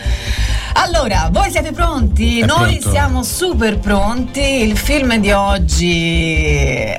[0.73, 2.39] Allora, voi siete pronti?
[2.39, 2.89] È Noi pronto.
[2.89, 4.63] siamo super pronti.
[4.63, 6.97] Il film di oggi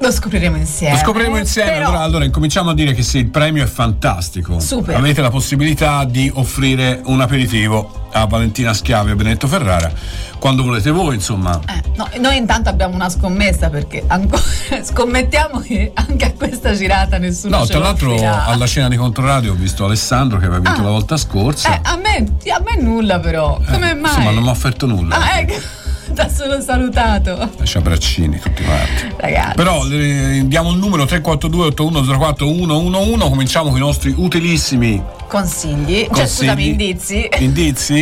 [0.00, 0.94] Lo scopriremo insieme.
[0.94, 1.70] Lo scopriremo insieme.
[1.72, 4.58] Però- Allora, allora, incominciamo a dire che sì, il premio è fantastico.
[4.58, 4.96] Super.
[4.96, 9.92] Avete la possibilità di offrire un aperitivo a Valentina Schiavi e Benedetto Ferrara
[10.38, 11.60] quando volete voi, insomma.
[11.68, 14.40] Eh, no, noi intanto abbiamo una scommessa perché ancora
[14.82, 18.46] scommettiamo che anche a questa girata nessuno No, tra l'altro offrirà.
[18.46, 21.74] alla scena di Controradio ho visto Alessandro che aveva vinto la volta scorsa.
[21.74, 23.60] Eh, a me, a me nulla però.
[23.70, 24.10] Come mai?
[24.12, 25.16] Insomma, non mi ha offerto nulla.
[25.16, 25.54] Ah, ecco,
[26.12, 27.50] ti ha solo salutato.
[27.58, 29.14] Lascia braccini tutti quanti.
[29.16, 29.54] Ragazzi.
[29.54, 36.00] Però eh, diamo il numero 342 8104 111 cominciamo con i nostri utilissimi Consigli.
[36.00, 36.26] Cioè, Consigli.
[36.26, 37.28] scusami, indizi.
[37.38, 37.98] indizi.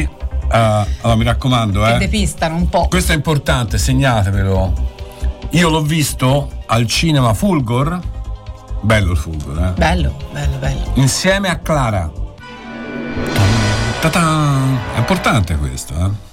[0.51, 1.99] Eh, allora mi raccomando, Che eh.
[1.99, 2.89] depistano un po'.
[2.89, 4.97] Questo è importante, segnatevelo.
[5.51, 8.01] Io l'ho visto al cinema Fulgor.
[8.81, 9.73] Bello il Fulgor, eh.
[9.79, 10.93] Bello, bello, bello.
[10.95, 12.11] Insieme a Clara.
[14.01, 14.79] Ta-tan.
[14.95, 16.27] È importante questo, eh.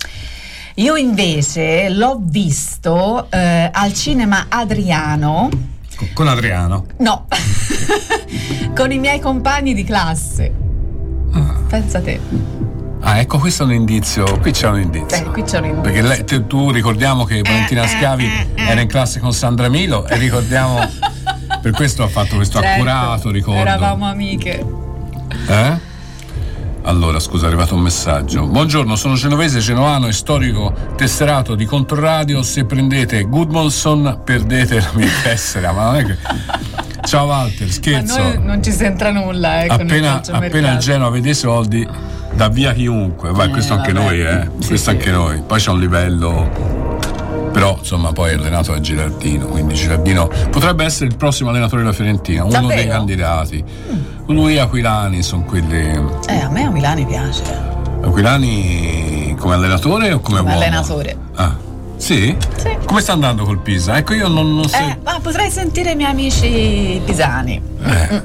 [0.77, 5.49] Io invece l'ho visto eh, al cinema Adriano.
[6.13, 6.85] Con- Adriano.
[6.97, 7.27] No,
[8.75, 10.51] con i miei compagni di classe.
[11.69, 12.19] Pensa te.
[13.01, 14.39] Ah, ecco, questo è un indizio.
[14.39, 15.17] Qui c'è un indizio.
[15.17, 15.81] Eh, qui c'è un indizio.
[15.83, 20.05] Perché lei- te- tu ricordiamo che Eh, Valentina Schiavi era in classe con Sandra Milo
[20.07, 20.79] e ricordiamo.
[21.61, 23.61] per questo ha fatto questo Certo, accurato ricordo.
[23.61, 24.65] Eravamo amiche.
[25.47, 25.93] Eh?
[26.87, 28.45] Allora, scusa, è arrivato un messaggio.
[28.45, 32.43] Buongiorno, sono genovese, genovano e storico tesserato di Controradio.
[32.43, 35.71] Se prendete Goodmanson, perdete la mia tessera.
[35.71, 36.17] Ma non è che.
[37.07, 38.17] Ciao Walter, Ma scherzo.
[38.21, 41.87] noi non ci c'entra nulla, nel appena, appena Genova vede i soldi,
[42.33, 43.31] dà via chiunque.
[43.31, 44.05] Vai, Eh, questo anche vabbè.
[44.05, 44.49] noi, eh.
[44.59, 44.95] Sì, questo sì.
[44.95, 45.41] anche noi.
[45.41, 46.93] Poi c'è un livello.
[47.55, 51.93] Però insomma poi è allenato da Girardino, quindi Girardino potrebbe essere il prossimo allenatore della
[51.93, 52.73] Fiorentina, uno Davvero?
[52.75, 53.63] dei candidati.
[54.27, 55.97] Lui e Aquilani sono quelli.
[56.27, 57.43] Eh, a me a Milani piace.
[58.03, 60.61] Aquilani come allenatore o come, Come uomo?
[60.61, 61.17] allenatore.
[61.35, 61.55] Ah,
[61.95, 62.35] sì?
[62.57, 62.75] Sì.
[62.83, 63.95] Come sta andando col Pisa?
[63.97, 64.75] Ecco, io non, non so.
[64.75, 67.61] Eh, ma potrei sentire i miei amici pisani.
[67.85, 68.21] Eh,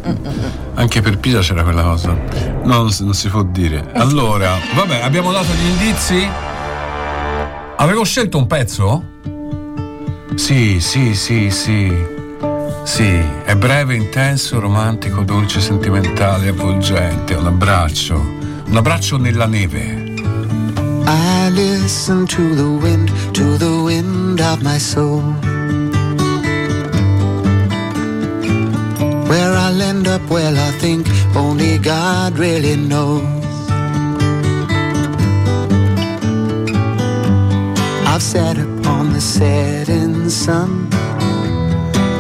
[0.75, 2.09] anche per Pisa c'era quella cosa.
[2.65, 3.93] No, non, si- non si può dire.
[3.95, 6.29] Allora, vabbè, abbiamo dato gli indizi.
[7.81, 9.05] Avevo scelto un pezzo?
[10.35, 11.91] Sì, sì, sì, sì.
[12.83, 13.09] Sì,
[13.43, 17.33] è breve, intenso, romantico, dolce, sentimentale, avvolgente.
[17.33, 18.17] Un abbraccio.
[18.67, 20.13] Un abbraccio nella neve.
[21.07, 25.23] I listen to the wind, to the wind of my soul.
[29.27, 33.40] Where I'll end up, well, I think only God really knows.
[38.21, 40.91] I've sat upon the setting sun,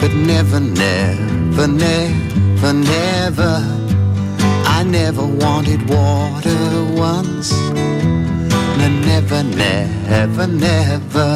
[0.01, 3.55] but never, never, never, never.
[4.65, 7.53] I never wanted water once.
[8.79, 11.31] No, never, never, never.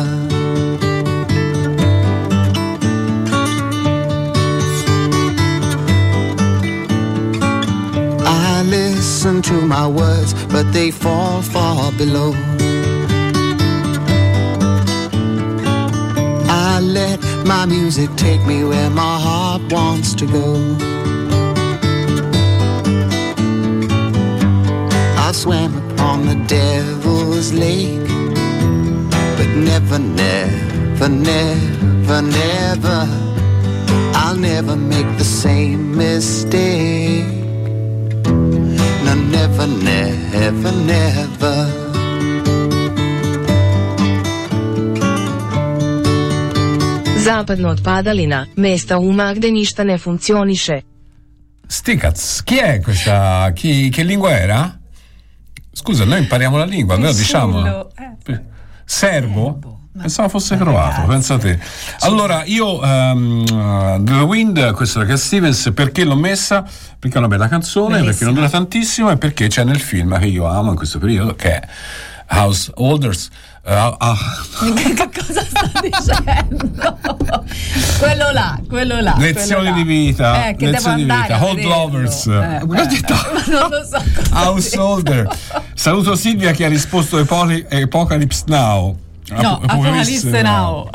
[8.24, 12.53] I listen to my words, but they fall far below.
[16.84, 20.54] Let my music take me where my heart wants to go.
[25.16, 28.08] I've swam upon the devil's lake,
[29.36, 33.08] but never, never, never, never.
[34.14, 37.26] I'll never make the same mistake.
[39.04, 41.83] No, never, never, never.
[47.24, 50.82] Zapadno od padalina, mesta uma gde ništa ne funkcioniše.
[51.68, 53.50] Sticaz, chi è questa?
[53.54, 54.78] Chi, che lingua era?
[55.72, 57.88] Scusa, noi impariamo la lingua, almeno diciamo.
[58.84, 59.58] Serbo?
[59.96, 61.58] Pensavo fosse croato, pensate.
[62.00, 63.44] Allora, io um,
[64.04, 66.62] The Wind, questa è la Cat Stevens, perché l'ho messa?
[66.98, 70.26] Perché è una bella canzone, perché non dura tantissimo e perché c'è nel film che
[70.26, 71.68] io amo in questo periodo, che è
[72.28, 73.30] Householders.
[73.66, 74.16] Eh, ah,
[74.74, 76.98] che cosa sta dicendo?
[77.98, 79.14] quello là, quello là.
[79.18, 79.84] lezioni quello di là.
[79.84, 81.62] vita, Eh, che devo lezioni di vita, a Hold.
[81.64, 82.26] Lovers.
[82.26, 83.14] Eh, Come ho detto?
[83.50, 84.02] Non lo so.
[84.30, 85.28] cosa Householder.
[85.74, 88.98] Saluto Silvia che ha risposto Epoli- Apocalypse Now.
[89.30, 90.88] No, Apo- Apocalisse now.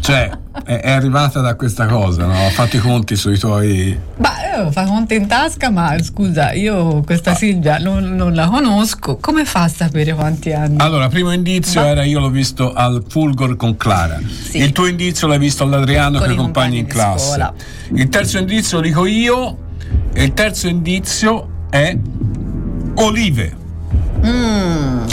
[0.00, 0.30] Cioè,
[0.64, 2.32] è, arrivata da questa cosa, no?
[2.46, 3.98] Ha fatto i conti sui tuoi.
[4.16, 7.02] Ma io fa conto in tasca, ma scusa, io Ah.
[7.04, 9.16] questa Silvia non, non la conosco.
[9.18, 10.76] Come fa a sapere quanti anni?
[10.78, 14.18] Allora, primo indizio era io l'ho visto al Fulgor con Clara.
[14.52, 17.26] Il tuo indizio l'hai visto all'Adriano Con i compagni in classe.
[17.26, 17.52] scuola.
[17.94, 19.56] Il terzo indizio lo dico io.
[20.14, 21.96] E il terzo indizio è
[22.96, 23.56] Olive.
[24.24, 25.06] Mm.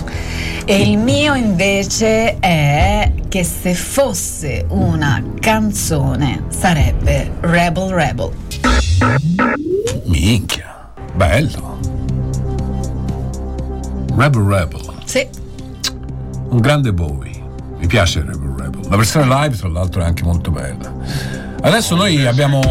[0.65, 8.29] E il mio invece è che se fosse una canzone sarebbe Rebel Rebel.
[10.05, 11.79] Minchia, bello.
[14.15, 15.27] Rebel Rebel, Sì,
[16.49, 17.41] un grande Bowie.
[17.79, 18.81] Mi piace Rebel Rebel.
[18.89, 20.93] La versione live, tra l'altro, è anche molto bella.
[21.61, 22.61] Adesso noi abbiamo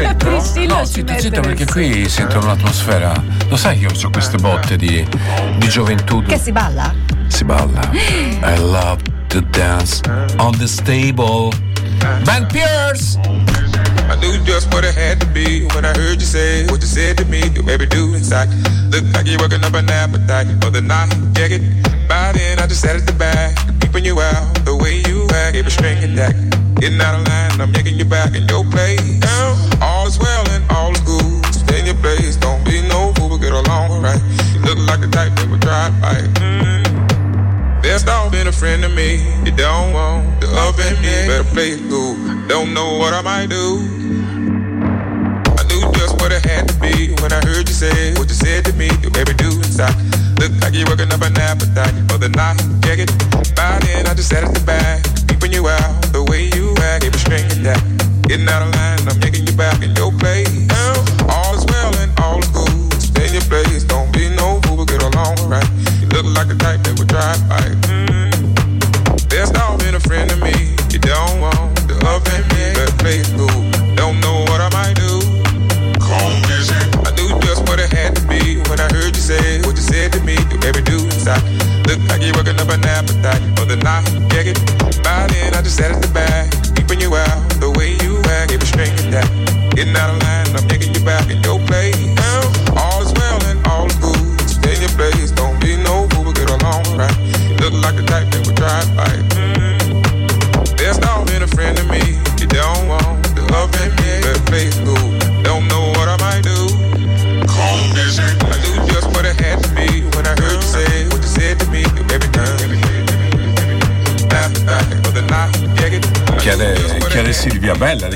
[0.00, 0.30] scelto.
[0.30, 3.12] No, zitto, zitto, perché qui sento un'atmosfera.
[3.48, 5.06] Lo sai che io ho queste botte di,
[5.58, 6.22] di gioventù.
[6.22, 6.92] che si balla?
[7.28, 7.90] Si balla.
[7.92, 10.00] I love to dance
[10.38, 11.50] on the stable.
[12.22, 13.18] Van Pierce!
[14.08, 16.86] I knew just what it had to be when I heard you say what you
[16.86, 17.42] said to me.
[17.54, 18.48] You baby do inside.
[18.90, 21.12] Look like you're working up an appetite for the night.
[21.36, 21.62] Check it.
[22.08, 25.54] By then I just sat at the back, peeping you out the way you act.
[25.54, 26.34] Gave a string attack.
[26.80, 29.20] Getting out of line, I'm yanking you back in your place.
[29.20, 29.69] Now,
[30.10, 31.54] is well and all is good.
[31.54, 34.20] Stay in your place, don't be no fool, get along alright.
[34.52, 36.18] You look like the type that would drive by.
[36.42, 37.82] Mm.
[37.82, 39.22] Best off being a friend to me.
[39.46, 42.18] You don't want the up and me, better play it cool.
[42.48, 43.66] Don't know what I might do.
[45.58, 48.34] I knew just what it had to be when I heard you say what you
[48.34, 48.90] said to me.
[49.02, 49.94] You baby do inside.
[50.42, 52.58] Look like you're working up an appetite for the night.
[52.82, 53.10] Check it.
[53.54, 57.04] By then I just sat at the back, peeping you out the way you act.
[57.04, 57.82] Gave a string attack.
[58.30, 60.69] Getting out of line, I'm yanking you back in your place.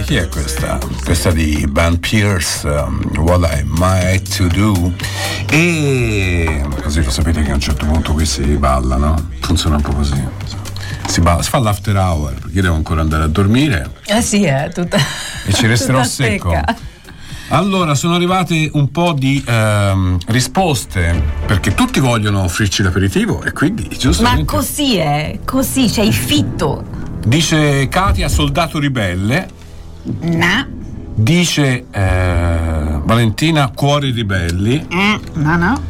[0.05, 0.79] Chi è questa?
[1.03, 4.93] Questa di Van Pierce, um, What I Might to Do.
[5.49, 9.31] E così lo sapete che a un certo punto qui si balla, no?
[9.41, 10.23] Funziona un po' così.
[11.07, 14.45] Si, balla, si fa l'after hour, perché io devo ancora andare a dormire Eh sì,
[14.45, 14.99] è tutta.
[15.47, 16.51] e ci resterò secco.
[16.51, 16.77] secca.
[17.49, 23.87] Allora, sono arrivate un po' di ehm, risposte, perché tutti vogliono offrirci l'aperitivo e quindi
[23.91, 24.45] Ma giustamente...
[24.45, 26.85] così è, così, c'è il fitto.
[27.25, 29.63] Dice Katia, soldato ribelle.
[30.05, 30.67] No,
[31.17, 34.85] Dice eh, Valentina, cuori ribelli.
[34.91, 35.83] eh, no, no.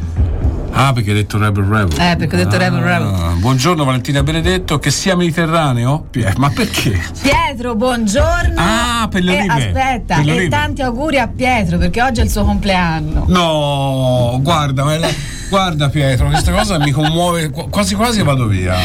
[0.77, 1.99] Ah, perché hai detto Rebel Rebel.
[1.99, 3.07] Eh, perché ho detto Rebel Rebel.
[3.07, 6.05] Ah, Buongiorno Valentina Benedetto, che sia mediterraneo?
[6.11, 7.01] Pie- Ma perché?
[7.21, 8.55] Pietro, buongiorno.
[8.57, 9.53] Ah, per le E olive.
[9.67, 10.49] aspetta, Per le e olive.
[10.49, 13.25] tanti auguri a Pietro perché oggi è il suo compleanno.
[13.27, 15.09] No, guarda, ma è la-
[15.49, 18.75] guarda Pietro, questa cosa mi commuove, qu- quasi quasi vado via.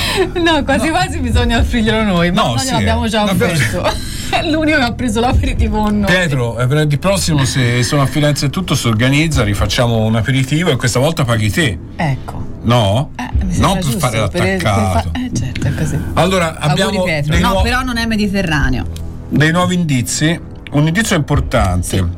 [0.43, 4.09] No, quasi quasi bisogna offrirglielo noi, ma No, noi sì, l'abbiamo già offerto.
[4.31, 6.11] È l'unico che ha preso l'aperitivo con noi.
[6.11, 10.71] Pietro, eh, venerdì prossimo se sono a Firenze e tutto si organizza, rifacciamo un aperitivo
[10.71, 11.79] e questa volta paghi te.
[11.97, 12.49] Ecco.
[12.63, 13.11] No?
[13.43, 15.11] Mi sembra non per fare per- per l'attaccato.
[15.13, 15.99] fa- eh, certo, è così.
[16.15, 17.39] Allora, abbiamo Pietro.
[17.39, 18.87] No, però non è mediterraneo.
[19.29, 20.39] dei nuovi indizi.
[20.73, 22.09] Un indizio importante.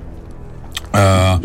[0.95, 1.39] Eh,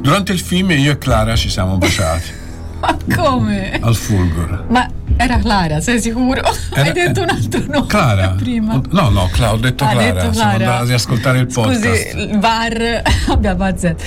[0.00, 2.30] durante il film io e Clara ci siamo baciati
[2.80, 3.78] Ma come?
[3.80, 4.64] al Fulgor.
[4.68, 6.40] Ma era Clara, sei sicuro?
[6.74, 8.28] Era- Hai detto un altro nome Clara?
[8.38, 8.80] prima.
[8.90, 10.12] No, no, Cla- ho detto Ha Clara.
[10.12, 10.52] detto Clara.
[10.54, 12.10] andati ad ascoltare il podcast.
[12.10, 14.04] Scusi, bar abbia pazienza.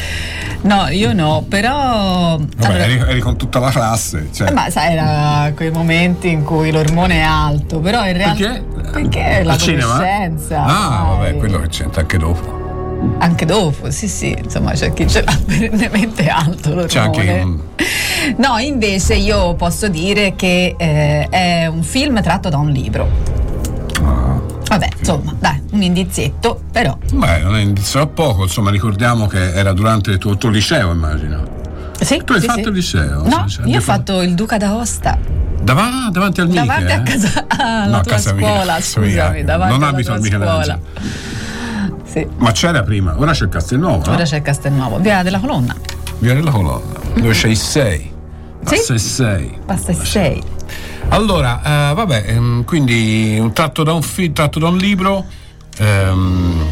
[0.62, 2.38] No, io no, però.
[2.38, 4.30] Vabbè, allora- eri, eri con tutta la classe.
[4.34, 4.50] Cioè.
[4.50, 8.62] Eh, Ma sai, era quei momenti in cui l'ormone è alto, però in realtà.
[8.92, 8.92] Perché?
[8.92, 9.88] Perché cinema?
[9.94, 10.64] l'adolescenza.
[10.64, 12.58] Ah, vabbè, quello che c'entra anche dopo.
[13.20, 16.88] Anche dopo, sì, sì, insomma, c'è chi ce l'ha perennemente alto l'ormone.
[16.88, 17.60] C'è anche un-
[18.38, 23.10] No, invece io posso dire che eh, è un film tratto da un libro.
[24.04, 24.40] Ah,
[24.70, 26.98] Vabbè, insomma, dai, un indizietto, però.
[27.12, 30.92] Beh, non è indizio a poco, insomma, ricordiamo che era durante il tuo, tuo liceo,
[30.92, 31.58] immagino.
[32.00, 32.68] Sì, Tu hai sì, fatto sì.
[32.70, 33.28] il liceo?
[33.28, 35.18] No, sì, io ho fatto il Duca d'Aosta.
[35.62, 36.60] Davanti, davanti al Miche?
[36.66, 37.04] Davanti a eh?
[37.04, 38.82] casa alla No, tua casa mia, scuola, mia.
[38.82, 40.62] scusami, davanti Non alla abito tua al Michelangelo.
[40.64, 40.80] scuola.
[42.10, 45.76] Sì, Ma c'era prima, ora c'è il Castelnuovo, ora c'è Castelnuovo, via della colonna.
[46.20, 48.00] Via della colonna, dove c'è i 6.
[48.00, 48.76] Sì?
[48.76, 49.58] Passa il 6.
[49.66, 50.44] Basta il 6.
[51.10, 55.26] Allora, eh, vabbè, ehm, quindi un tratto da un film, tratto da un libro
[55.78, 56.66] ehm,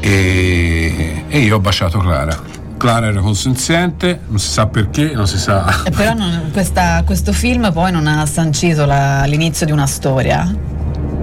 [0.00, 2.54] e, e io ho baciato Clara.
[2.76, 5.82] Clara era consenziente, non si sa perché, non si sa.
[5.84, 10.74] Eh, Però non- questa- questo film poi non ha sancito la- l'inizio di una storia.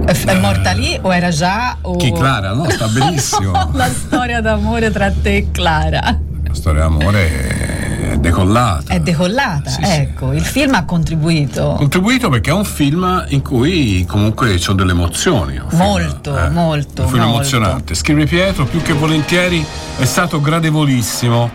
[0.05, 1.77] È, morta lì o era già?
[1.81, 1.95] O...
[1.95, 2.53] Chi Clara?
[2.53, 3.51] No, sta benissimo.
[3.73, 6.19] la storia d'amore tra te e Clara.
[6.45, 8.93] La storia d'amore è decollata.
[8.93, 10.33] È decollata, ecco.
[10.33, 14.91] Il film ha contribuito Contribuito perché è un film in cui comunque ci sono delle
[14.91, 15.57] emozioni.
[15.57, 17.35] un film, molto, eh, molto, Un film molto.
[17.35, 17.95] emozionante.
[17.95, 19.65] Scrive Pietro, più che volentieri
[19.97, 21.49] è stato gradevolissimo.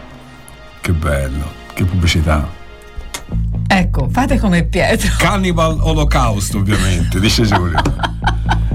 [0.81, 1.45] Che bello,
[1.75, 2.58] che pubblicità.
[3.71, 5.15] Ecco, fate come Pietro.
[5.19, 7.81] Cannibal Holocaust, ovviamente, dice Giulio.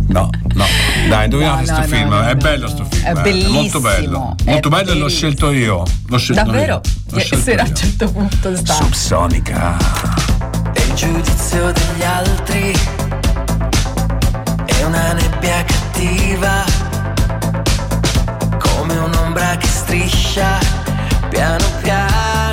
[0.06, 0.66] No, no,
[1.10, 2.70] dai, indovinato No, no, no, film, no, è bello no.
[2.70, 3.04] sto film.
[3.04, 4.36] È eh, bellissimo, molto bello.
[4.46, 5.84] Molto bello e l'ho scelto io.
[6.08, 6.74] L'ho scelto Davvero?
[6.74, 6.82] io.
[7.10, 7.72] L'ho scelto sera a io.
[7.72, 8.74] un certo punto sta.
[8.74, 9.78] Subsonica.
[10.74, 12.78] E il giudizio degli altri
[14.66, 16.64] è una nebbia cattiva,
[18.60, 20.60] come un'ombra che striscia
[21.30, 22.53] piano piano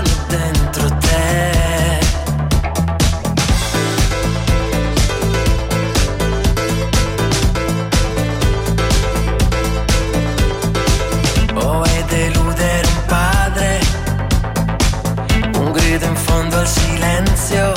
[16.61, 17.73] al silenzio,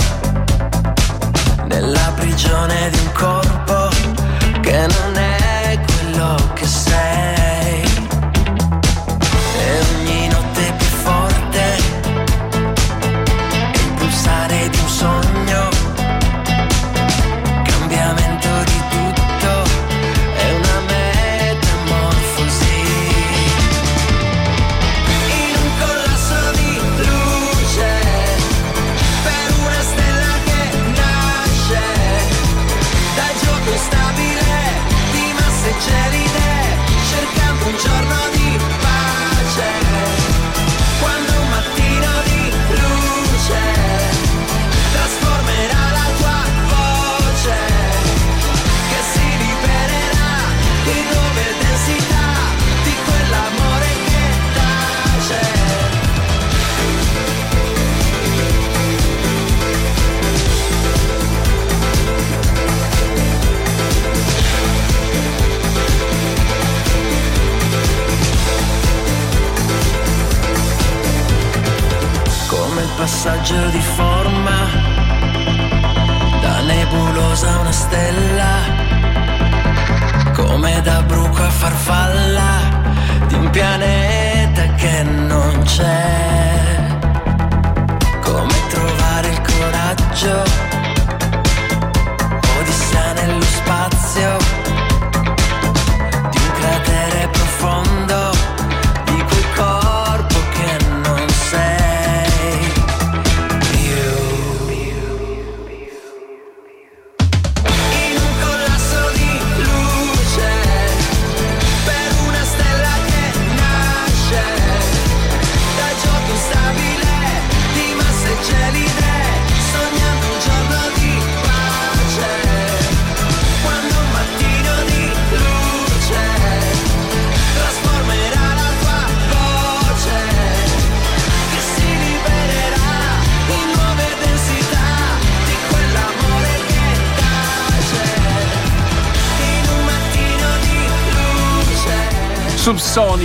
[1.68, 3.83] nella prigione di un corpo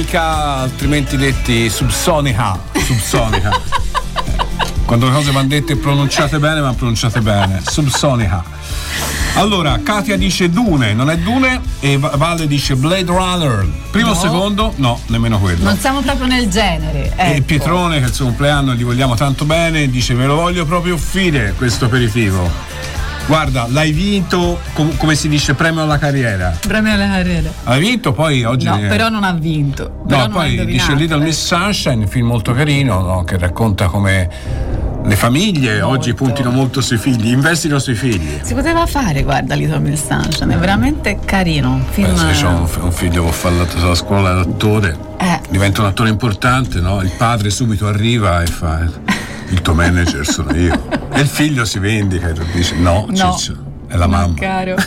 [0.09, 2.59] Subsonica, altrimenti detti subsonica.
[2.73, 3.51] Subsonica.
[4.87, 7.61] Quando le cose vanno dette e pronunciate bene, ma pronunciate bene.
[7.63, 8.43] Subsonica.
[9.35, 13.69] Allora, Katia dice Dune, non è Dune, e Va- Valle dice Blade Runner.
[13.91, 14.19] Primo o No.
[14.19, 14.73] secondo?
[14.77, 15.65] No, nemmeno quello.
[15.65, 17.13] Non siamo proprio nel genere.
[17.15, 17.43] E ecco.
[17.43, 20.95] Pietrone, che è il suo compleanno, gli vogliamo tanto bene, dice me lo voglio proprio
[20.95, 22.51] offrire questo aperitivo.
[23.29, 26.57] Guarda, l'hai vinto, com- come si dice, premio alla carriera.
[26.67, 27.53] Premio alle carriere.
[27.65, 28.65] Hai vinto, poi oggi...
[28.65, 30.03] No, eh, però non ha vinto.
[30.09, 31.25] No, poi dice Little eh.
[31.25, 33.25] Miss Sunshine, un film molto carino, no?
[33.25, 34.31] che racconta come
[35.05, 38.41] le famiglie oggi puntino molto sui figli, investino sui figli.
[38.41, 41.73] Si poteva fare, guarda, Little Miss Sunshine, è veramente carino.
[41.73, 42.11] Un film.
[42.11, 45.39] Eh, se c'ho un, un figlio che fa la, la scuola d'attore, Eh.
[45.51, 47.03] diventa un attore importante, no?
[47.03, 48.87] il padre subito arriva e fa
[49.51, 50.89] il tuo manager sono io.
[51.13, 53.37] E il figlio si vendica e dice no, No.
[53.37, 53.57] ciccio,
[53.89, 54.35] è la mamma.
[54.35, 54.75] caro.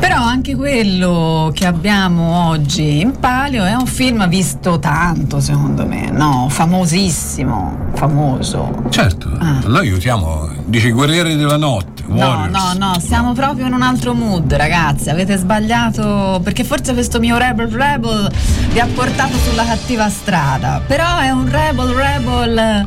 [0.00, 6.10] Però anche quello che abbiamo oggi in palio è un film visto tanto, secondo me,
[6.10, 6.46] no?
[6.50, 8.82] Famosissimo, famoso.
[8.88, 9.58] Certo, Ah.
[9.66, 12.74] noi aiutiamo, dice guerrieri della notte, No, Warriors.
[12.78, 15.10] no, no, siamo proprio in un altro mood, ragazzi.
[15.10, 18.30] Avete sbagliato perché forse questo mio Rebel Rebel
[18.72, 20.80] vi ha portato sulla cattiva strada.
[20.86, 22.86] Però è un Rebel Rebel.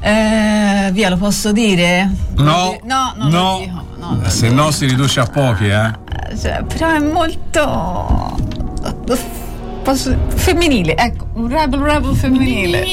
[0.00, 2.08] eh, via, lo posso dire?
[2.36, 3.28] No, No, no.
[3.28, 3.84] lo dico.
[3.98, 5.90] No, Se no si riduce a pochi, eh.
[6.38, 8.36] Cioè, però è molto.
[9.82, 12.84] posso- femminile, ecco, un Rebel Rebel femminile.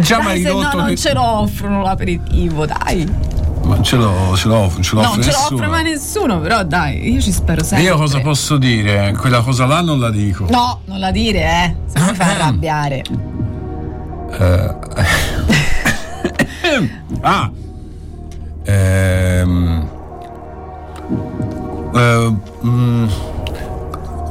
[0.00, 3.34] Già mi se no non che- ce lo offrono l'aperitivo, dai.
[3.64, 6.62] Ma ce l'ho, ce l'ho, ce l'ho no, non ce lo offre mai nessuno, però
[6.62, 7.84] dai, io ci spero sempre.
[7.88, 9.12] Io cosa posso dire?
[9.18, 10.46] Quella cosa là non la dico.
[10.48, 11.74] No, non la dire, eh.
[11.86, 13.02] Se mi fa arrabbiare.
[14.38, 14.74] Eh,
[17.22, 17.50] ah.
[18.64, 19.88] Ehm.
[22.00, 23.06] Mm,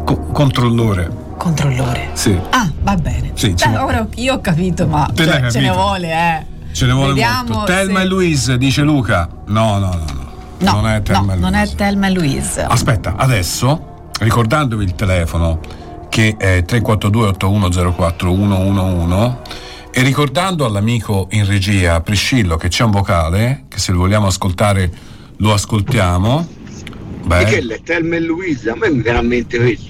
[0.06, 1.24] co- controllore.
[1.38, 2.10] Controllore.
[2.14, 2.38] Sì.
[2.52, 3.32] Ah, va bene.
[3.34, 3.80] Sì, ce n'è.
[3.82, 5.74] ora io ho capito, ma cioè, l'hai ce ne capito.
[5.84, 6.46] vuole, eh.
[6.72, 7.72] Ce ne vuole Vediamo molto.
[7.72, 9.30] Telma se- e Louise, dice Luca.
[9.48, 10.24] No, no, no, no.
[10.58, 11.74] No, non è Telma no, e non Louise.
[11.74, 12.62] è Telma e Louise.
[12.64, 15.60] Aspetta, adesso, ricordandovi il telefono
[16.10, 19.36] che è 342 8104 111
[19.92, 24.90] e ricordando all'amico in regia Priscillo che c'è un vocale, che se lo vogliamo ascoltare
[25.38, 26.48] lo ascoltiamo.
[27.26, 29.90] Beh, Michele, Telma e Luisa, a me veramente vedi.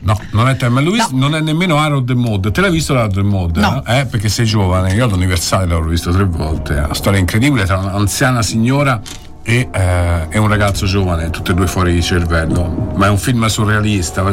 [0.00, 2.50] no, non è Telma Louise, non è nemmeno Harold Mod.
[2.50, 3.56] Te l'hai visto Harold Mod?
[3.56, 3.84] No.
[3.86, 4.06] Eh?
[4.06, 6.76] Perché sei giovane, io all'universale l'ho visto tre volte.
[6.76, 9.00] È una storia incredibile tra un'anziana signora
[9.46, 12.92] e, eh, e un ragazzo giovane, tutte e due fuori di cervello.
[12.96, 14.24] Ma è un film surrealista.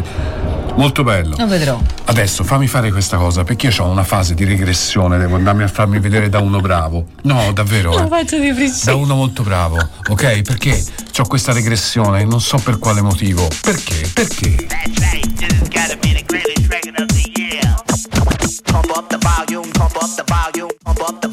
[0.76, 1.36] Molto bello.
[1.38, 1.80] Lo vedrò.
[2.06, 5.68] Adesso fammi fare questa cosa perché io ho una fase di regressione, devo andarmi a
[5.68, 7.06] farmi vedere da uno bravo.
[7.22, 7.92] No, davvero.
[7.92, 8.08] Lo eh.
[8.08, 8.96] faccio di Da Priscilla.
[8.96, 9.78] uno molto bravo,
[10.10, 10.42] ok?
[10.42, 10.84] Perché
[11.16, 13.48] ho questa regressione, non so per quale motivo.
[13.62, 14.10] Perché?
[14.12, 14.56] Perché?
[18.66, 21.33] Pump up the volume, pump up the volume, pump up the volume,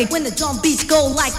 [0.00, 0.06] on.
[0.06, 1.32] When the drum beats go like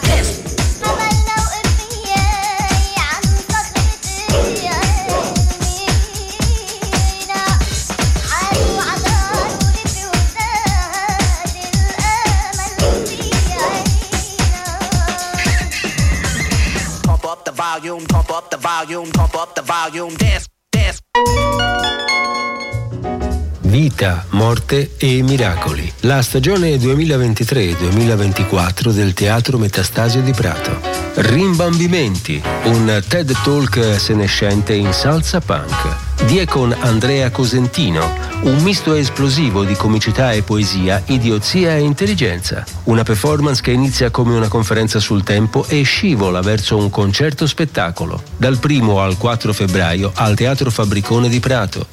[24.59, 25.89] morte e miracoli.
[26.01, 30.81] La stagione 2023-2024 del Teatro Metastasio di Prato.
[31.15, 36.25] Rimbambimenti, un TED Talk senescente in salsa punk.
[36.25, 42.65] Die con Andrea Cosentino, un misto esplosivo di comicità e poesia, idiozia e intelligenza.
[42.83, 48.21] Una performance che inizia come una conferenza sul tempo e scivola verso un concerto spettacolo.
[48.35, 51.87] Dal 1 al 4 febbraio al Teatro Fabbricone di Prato.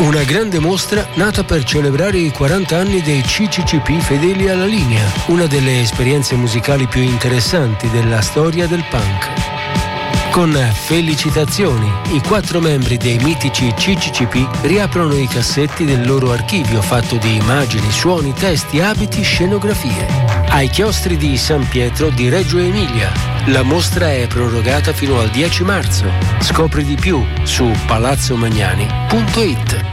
[0.00, 5.44] Una grande mostra nata per celebrare i 40 anni dei CCCP fedeli alla linea, una
[5.44, 10.30] delle esperienze musicali più interessanti della storia del punk.
[10.30, 17.16] Con felicitazioni, i quattro membri dei mitici CCCP riaprono i cassetti del loro archivio fatto
[17.16, 20.06] di immagini, suoni, testi, abiti, scenografie.
[20.48, 23.29] Ai chiostri di San Pietro di Reggio Emilia.
[23.46, 26.04] La mostra è prorogata fino al 10 marzo.
[26.40, 29.84] Scopri di più su palazzomagnani.it.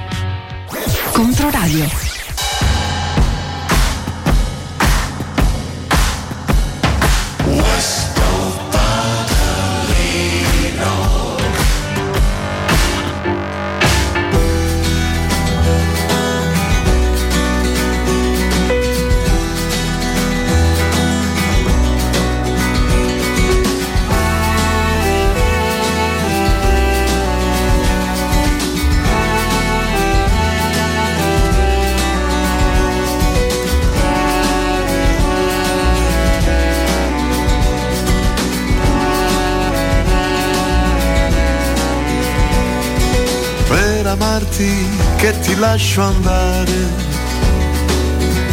[1.12, 2.07] Controradio.
[45.60, 47.06] Lascio andare.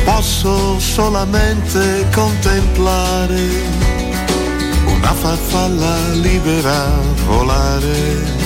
[0.05, 3.41] Posso solamente contemplare
[4.87, 6.91] una farfalla libera
[7.27, 8.43] volare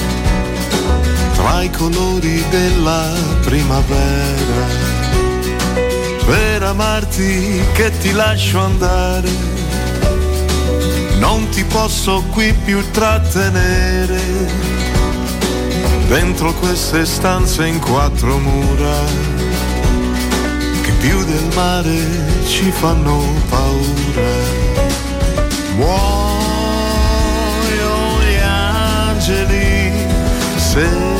[1.35, 4.87] tra i colori della primavera.
[6.25, 9.31] Per amarti che ti lascio andare,
[11.19, 14.88] non ti posso qui più trattenere
[16.09, 19.05] dentro queste stanze in quattro mura
[20.83, 21.99] che più del mare
[22.47, 24.57] ci fanno paura.
[25.77, 26.49] Muoiono
[28.25, 29.93] gli angeli
[30.57, 31.18] se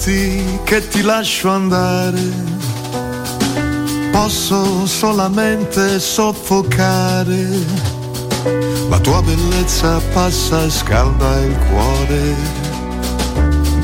[0.00, 2.20] amarti che ti lascio andare.
[4.10, 7.48] Posso solamente soffocare.
[8.88, 12.34] La tua bellezza passa e scalda il cuore.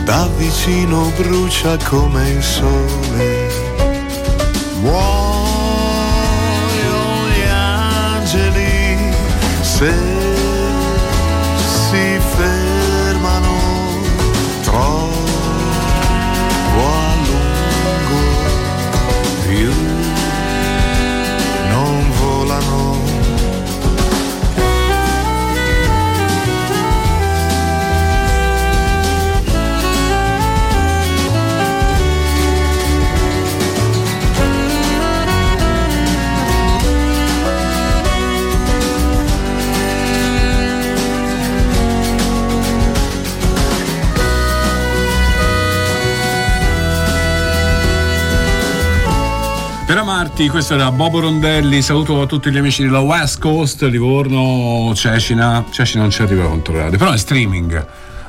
[0.04, 3.50] Da vicino brucia come il sole.
[4.80, 4.96] Muoiono
[7.28, 9.14] gli angeli
[9.60, 10.15] se
[50.26, 55.64] Amarti, questo era Bobo Rondelli, saluto a tutti gli amici della West Coast, Livorno, Cecina,
[55.70, 57.86] Cecina non ci arriva a controllare, però è streaming.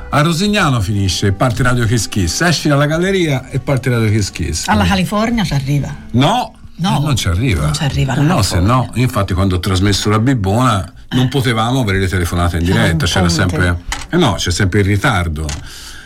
[0.09, 4.67] A Rosignano finisce, parte Radio Kiss Kiss, esci dalla galleria e parte Radio Kiss Kiss.
[4.67, 5.93] Alla California ci arriva.
[6.11, 7.63] No, No, non ci arriva.
[7.63, 11.79] non ci arriva la No, se no, infatti quando ho trasmesso la Bibbona non potevamo
[11.81, 13.75] avere le telefonate in diretta, c'era sempre
[14.11, 15.47] Eh no, c'è sempre il ritardo.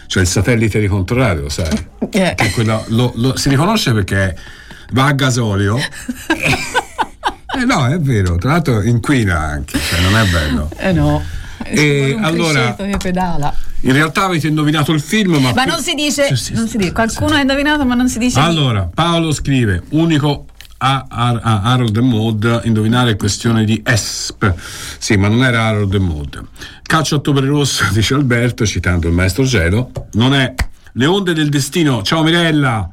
[0.08, 1.68] C'è il satellite di controradio, sai?
[2.00, 2.10] Eh.
[2.10, 4.36] Che è quello- lo- lo- si riconosce perché
[4.92, 5.78] va a gasolio.
[5.78, 10.70] eh no, è vero, tra l'altro inquina anche, cioè non è bello.
[10.78, 11.22] Eh no.
[11.64, 13.54] E Un allora, che pedala.
[13.82, 15.54] in realtà avete indovinato il film, ma...
[15.54, 16.92] Ma non si dice, non si dice.
[16.92, 18.40] Qualcuno ha indovinato, ma non si dice.
[18.40, 20.46] Allora, Paolo scrive, unico
[20.80, 24.54] a, a- a Harold e Maud, indovinare è questione di ESP.
[24.98, 26.44] Sì, ma non era Harold e Maud.
[26.82, 30.54] Calcio a ottobre rosso, dice Alberto, citando il maestro Gelo, non è
[30.94, 32.02] le onde del destino.
[32.02, 32.90] Ciao Mirella!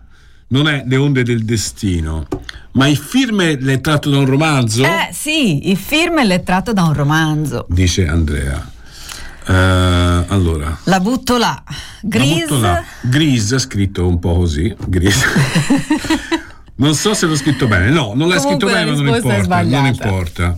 [0.51, 2.27] Non è le onde del destino,
[2.73, 4.83] ma il film è tratto da un romanzo?
[4.83, 7.67] Eh sì, il film è tratto da un romanzo.
[7.69, 8.71] Dice Andrea.
[9.47, 11.63] Eh, allora, La butto là.
[12.01, 12.83] la butto là.
[13.03, 14.75] Grease, scritto un po' così.
[14.87, 15.27] Grease.
[16.77, 17.91] non so se l'ho scritto bene.
[17.91, 19.63] No, non l'hai Comunque scritto bene, la ma non importa.
[19.63, 20.57] Non importa.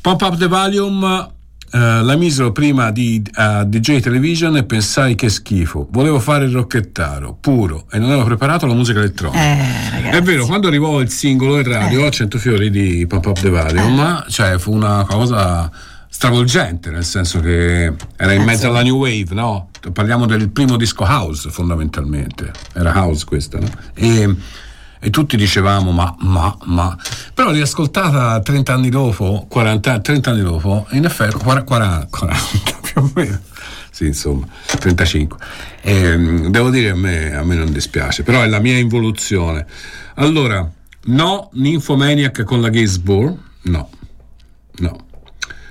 [0.00, 1.28] Pump Up the Volume.
[1.72, 5.86] Eh, la misero prima di eh, DJ Television e pensai che schifo.
[5.90, 10.08] Volevo fare il rocchettaro puro e non avevo preparato la musica elettronica.
[10.08, 13.40] Eh, È vero, quando arrivò il singolo in radio a 100 fiori di Pump Up
[13.40, 15.70] the Volume, ma cioè, fu una cosa
[16.10, 19.68] stravolgente, nel senso che era in mezzo alla new wave, no?
[19.92, 23.68] Parliamo del primo disco house fondamentalmente, era house questo, no?
[23.94, 24.34] E,
[25.00, 26.96] e tutti dicevamo ma, ma, ma,
[27.34, 33.02] però riascoltata 30 anni dopo, 40, 30 anni dopo, in effetti 40, 40, 40 più
[33.02, 33.40] o meno,
[33.90, 34.46] sì insomma,
[34.78, 35.38] 35.
[35.82, 39.66] Ehm, devo dire a me, a me non dispiace, però è la mia involuzione.
[40.14, 40.68] Allora,
[41.04, 43.90] no, Nymphomaniac con la Gainsbourg, no,
[44.78, 45.06] no.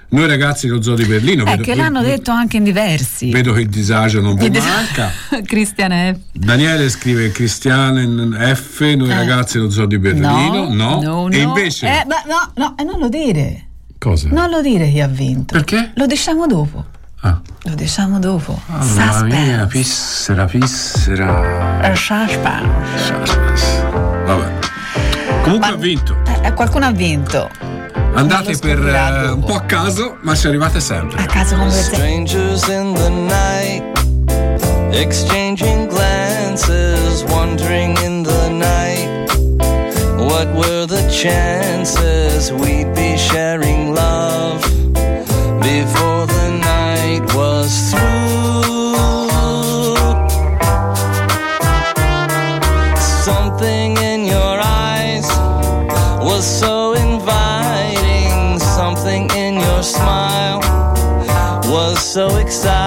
[0.09, 3.29] Noi ragazzi dello Zoo di Berlino, Eh, vedo, che l'hanno vedo- detto anche in diversi.
[3.29, 5.11] vedo che il disagio non vi manca.
[5.43, 6.19] Cristian F.
[6.31, 8.05] Daniele scrive Cristiane
[8.55, 9.13] F, noi Eh.
[9.15, 11.01] ragazzi dello Zoo di Berlino, no.
[11.01, 11.47] no, E no.
[11.49, 13.65] invece, Eh, ma no, no, e non lo dire.
[13.99, 14.29] cosa?
[14.31, 15.53] Non lo dire chi ha vinto.
[15.53, 15.91] Perché?
[15.95, 16.85] Lo diciamo dopo.
[17.21, 17.41] Ah.
[17.63, 18.61] Lo diciamo dopo.
[18.67, 21.81] Mamma mia, pissera, pissera.
[21.81, 23.11] Eh, Suspense.
[24.25, 24.53] Vabbè.
[25.43, 26.15] Comunque ha vinto.
[26.43, 27.49] Eh, qualcuno ha vinto.
[28.17, 31.21] Andate per eh, un po' a caso, ma ci arrivate sempre.
[31.21, 33.83] A caso con due Strangers in the night,
[34.91, 39.29] exchanging glances, wondering in the night.
[40.17, 44.63] What were the chances we'd be sharing love
[45.61, 48.06] before the night was through?
[62.47, 62.86] Was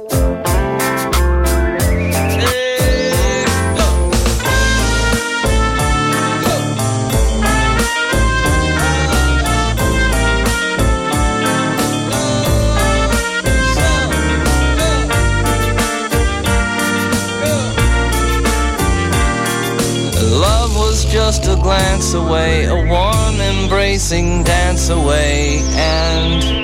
[22.31, 26.60] Away, a warm embracing dance away, and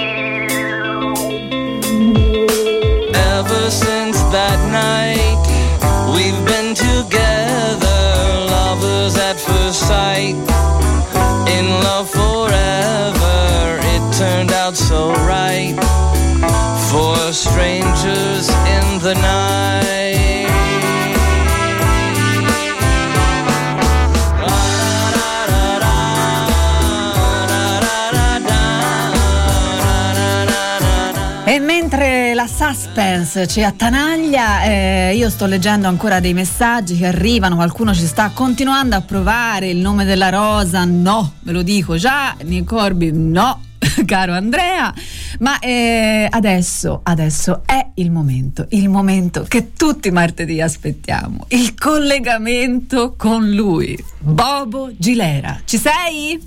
[32.98, 38.32] suspense ci attanaglia, eh, io sto leggendo ancora dei messaggi che arrivano, qualcuno ci sta
[38.32, 43.62] continuando a provare il nome della rosa, no, ve lo dico già, Nick Corby, no,
[44.04, 44.91] caro Andrea,
[45.39, 53.14] ma eh, adesso, adesso è il momento, il momento che tutti martedì aspettiamo, il collegamento
[53.16, 56.41] con lui, Bobo Gilera, ci sei?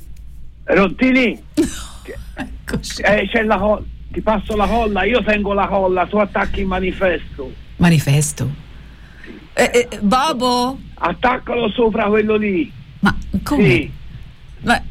[0.64, 6.61] Rottini, eh, c'è la colla, ti passo la colla, io tengo la colla, tu attacchi
[6.61, 7.52] il manifesto.
[7.76, 8.48] Manifesto.
[9.54, 10.78] Eh, eh, Bobo?
[10.94, 12.70] Attaccalo sopra quello lì.
[13.00, 13.62] Ma come?
[13.68, 13.90] Sì.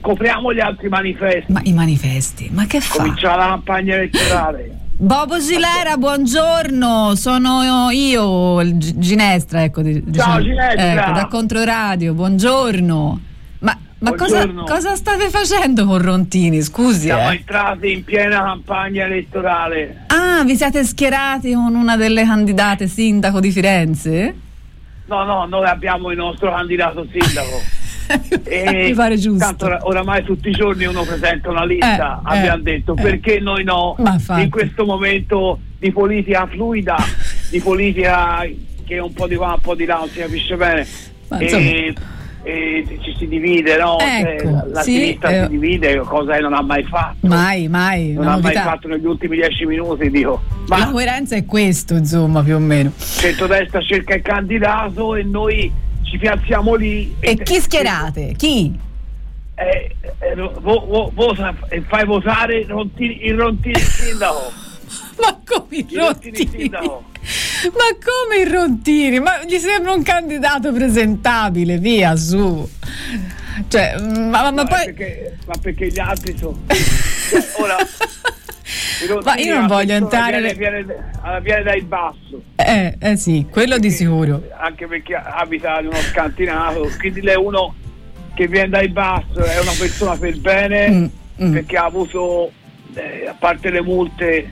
[0.01, 1.51] Copriamo gli altri manifesti.
[1.51, 2.97] Ma i manifesti, ma che fa?
[2.97, 4.77] Comincia la campagna elettorale.
[5.01, 9.81] Bobo Gilera, buongiorno, sono io, Ginestra, ecco.
[9.81, 11.03] di- diciamo- Ginestra.
[11.05, 13.21] Ecco, da Controradio, buongiorno.
[13.99, 17.01] Ma, cosa, cosa state facendo con Rontini, scusi?
[17.01, 17.35] Siamo eh?
[17.35, 20.05] entrati in piena campagna elettorale.
[20.07, 24.35] Ah, vi siete schierati con una delle candidate sindaco di Firenze?
[25.05, 27.61] No, no, noi abbiamo il nostro candidato sindaco.
[28.49, 29.43] Mi pare giusto.
[29.45, 33.01] Tanto ora- oramai tutti i giorni uno presenta una lista, Eh, abbiamo eh, detto, eh.
[33.01, 33.97] perché noi no?
[34.37, 36.95] In questo momento di politica fluida,
[37.49, 38.47] di politica
[38.85, 40.87] che un po' di qua, un po' di là, non si capisce bene.
[41.27, 41.93] Ma e
[42.43, 43.97] ci si divide, no?
[43.99, 45.41] Cioè, Ecco, la la sì, sinistra eh.
[45.43, 47.27] si divide, cosa che non ha mai fatto.
[47.27, 48.13] Mai, mai.
[48.13, 50.41] non ha mai fatto negli ultimi dieci minuti, dico.
[50.67, 52.91] Ma La coerenza è questo, insomma, più o meno.
[52.97, 55.71] centrodestra cerca il candidato e noi
[56.03, 58.33] ci piazziamo lì E chi schierate?
[58.37, 58.87] Chi?
[59.55, 64.51] eh, eh, vo- vo- vota e fai votare Rontini- il Rontini sindaco
[65.21, 67.03] Ma come il Rontini sindaco
[67.65, 69.19] Ma come il Rontini?
[69.19, 72.67] Ma gli sembra un candidato presentabile, via, su.
[73.67, 74.85] Cioè, mm, ma, ma è poi...
[74.85, 76.57] perché, ma perché gli altri sono
[77.29, 77.75] Cioè, ora
[79.23, 83.91] Ma io non voglio entrare- viene, viene, viene dal basso Eh, eh sì, quello di
[83.91, 84.43] sicuro.
[84.57, 87.75] anche perché abita in uno scantinato quindi lei è uno
[88.33, 92.51] che viene dal basso è una persona per bene Mm, perché ha avuto
[92.95, 94.51] eh, a parte le multe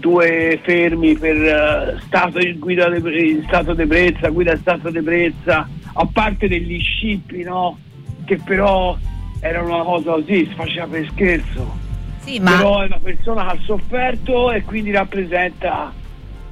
[0.00, 5.68] due fermi per eh, stato in guida de, in stato d'ebbrezza guida in stato d'ebbrezza
[5.92, 7.78] a parte degli scippi no
[8.24, 8.96] che però
[9.40, 11.76] erano una cosa così si faceva per scherzo
[12.24, 15.92] Sì, ma- però è una persona che ha sofferto e quindi rappresenta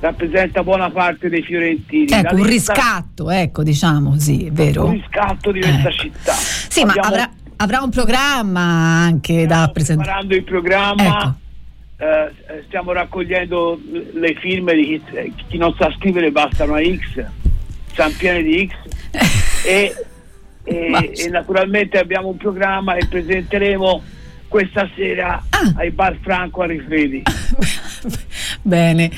[0.00, 4.84] rappresenta buona parte dei fiorentini Ecco, un riscatto, ecco, diciamo così, è vero?
[4.86, 10.08] un riscatto di questa città Sì, ma Abbiamo- avrà, avrà un programma anche da presentare.
[10.08, 11.34] preparando il programma Ecco.
[11.98, 13.80] Eh, stiamo raccogliendo
[14.12, 17.24] le firme di chi, eh, chi non sa scrivere basta una X
[17.92, 19.94] siamo pieni di X e,
[20.64, 24.02] e- e naturalmente abbiamo un programma e presenteremo
[24.48, 25.72] questa sera Ah.
[25.76, 27.22] ai bar Franco a Rifredi
[28.62, 29.10] Bene,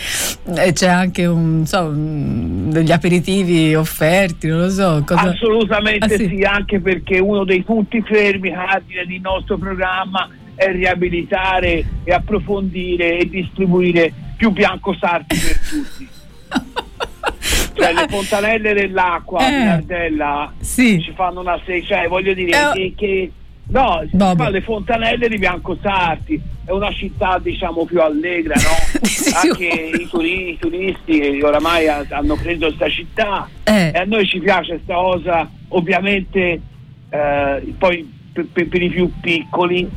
[0.56, 5.02] E c'è anche un, so, degli aperitivi offerti, non lo so.
[5.06, 5.30] Cosa...
[5.30, 6.28] assolutamente Ah, sì.
[6.28, 6.42] sì.
[6.42, 10.28] anche perché uno dei punti fermi cardine del nostro programma
[10.60, 16.08] è riabilitare e approfondire e distribuire più biancosarti per tutti
[17.72, 19.50] cioè le fontanelle dell'acqua Eh.
[19.56, 21.00] di Nardella Sì.
[21.00, 23.32] ci fanno una se- cioè voglio dire Eh, che, che-
[23.68, 24.02] no,
[24.50, 29.00] le fontanelle di Biancosarti è una città diciamo più allegra no?
[29.42, 33.92] anche i, turi- i turisti oramai ha- hanno preso questa città Eh.
[33.94, 36.60] e a noi ci piace questa cosa ovviamente
[37.08, 39.88] eh, poi per, per- per i più piccoli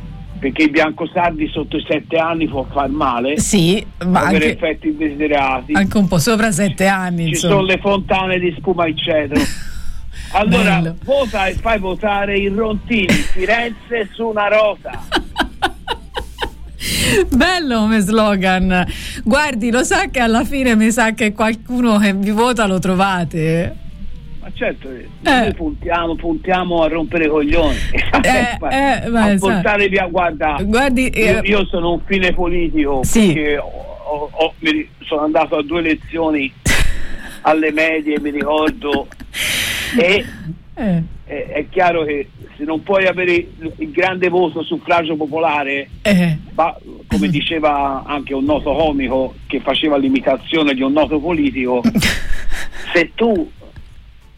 [0.44, 5.72] perché i biancosardi sotto i sette anni può far male Sì, ma anche, effetti indesiderati
[5.72, 7.52] anche un po' sopra sette anni, ci insomma.
[7.54, 9.40] sono le fontane di spuma cedro
[10.32, 10.96] allora Bello.
[11.02, 14.90] vota e fai votare il Rontini Firenze su una rosa
[17.30, 18.86] Bello come slogan.
[19.24, 23.76] Guardi, lo sa che alla fine mi sa che qualcuno che vi vota lo trovate.
[24.44, 27.76] Ma certo eh, noi puntiamo, puntiamo a rompere i coglioni.
[27.94, 28.58] Eh,
[29.10, 33.32] ma a sa- portare via guarda Guardi, io, eh, io sono un fine politico Sì.
[33.32, 34.54] perché ho- ho-
[35.00, 36.52] sono andato a due lezioni
[37.42, 39.08] alle medie mi ricordo.
[39.98, 40.24] E
[40.74, 45.88] eh, è, è chiaro che se non puoi avere il, il grande voto suffragio popolare
[46.02, 46.76] eh, ma
[47.08, 51.80] come diceva anche un noto comico che faceva l'imitazione di un noto politico,
[52.92, 53.50] se tu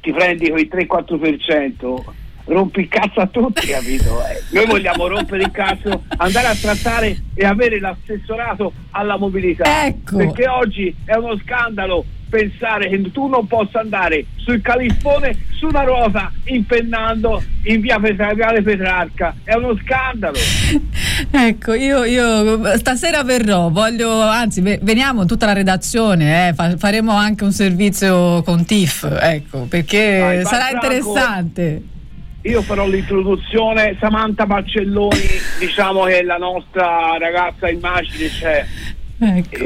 [0.06, 2.00] ti prendi quei 3-4%,
[2.44, 4.24] rompi il cazzo a tutti, capito?
[4.24, 9.84] Eh, Noi vogliamo rompere il cazzo, andare a trattare e avere l'assessorato alla mobilità.
[9.84, 10.18] Ecco.
[10.18, 15.82] Perché oggi è uno scandalo pensare che tu non possa andare sul calispone su una
[15.82, 19.34] ruota impennando in via Petra- Viale Petrarca.
[19.42, 20.36] È uno scandalo.
[21.30, 27.12] Ecco, io, io stasera verrò, voglio, anzi, ve- veniamo tutta la redazione, eh, fa- faremo
[27.12, 31.82] anche un servizio con TIF, ecco, perché Vai, sarà interessante.
[32.42, 35.26] Io farò l'introduzione, Samantha Barcelloni,
[35.58, 38.64] diciamo che è la nostra ragazza immagine, cioè,
[39.18, 39.56] Ecco.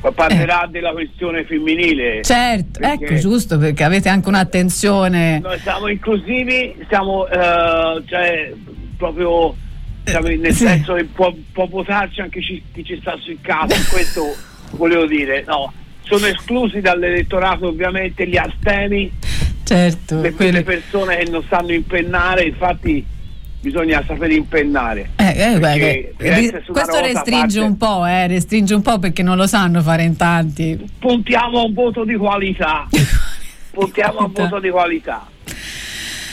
[0.00, 2.22] Parlerà della questione femminile.
[2.22, 5.40] Certo, ecco, giusto, perché avete anche un'attenzione.
[5.40, 8.52] Noi siamo inclusivi, siamo eh, cioè,
[8.96, 9.54] proprio
[10.04, 10.66] siamo nel sì.
[10.66, 14.34] senso che può, può votarci anche ci- chi ci sta sul caso, questo
[14.76, 15.72] volevo dire, no.
[16.02, 19.12] Sono esclusi dall'elettorato ovviamente gli astemi,
[19.64, 23.04] Certo, le, quelle- quelle persone che non sanno impennare, infatti
[23.60, 25.10] bisogna sapere impennare.
[25.16, 26.14] Eh, eh, beh, che-
[26.66, 30.16] questo restringe parte- un po', eh, restringe un po' perché non lo sanno fare in
[30.16, 30.78] tanti.
[30.98, 32.86] puntiamo a un voto di qualità.
[33.70, 35.26] puntiamo a un voto di qualità.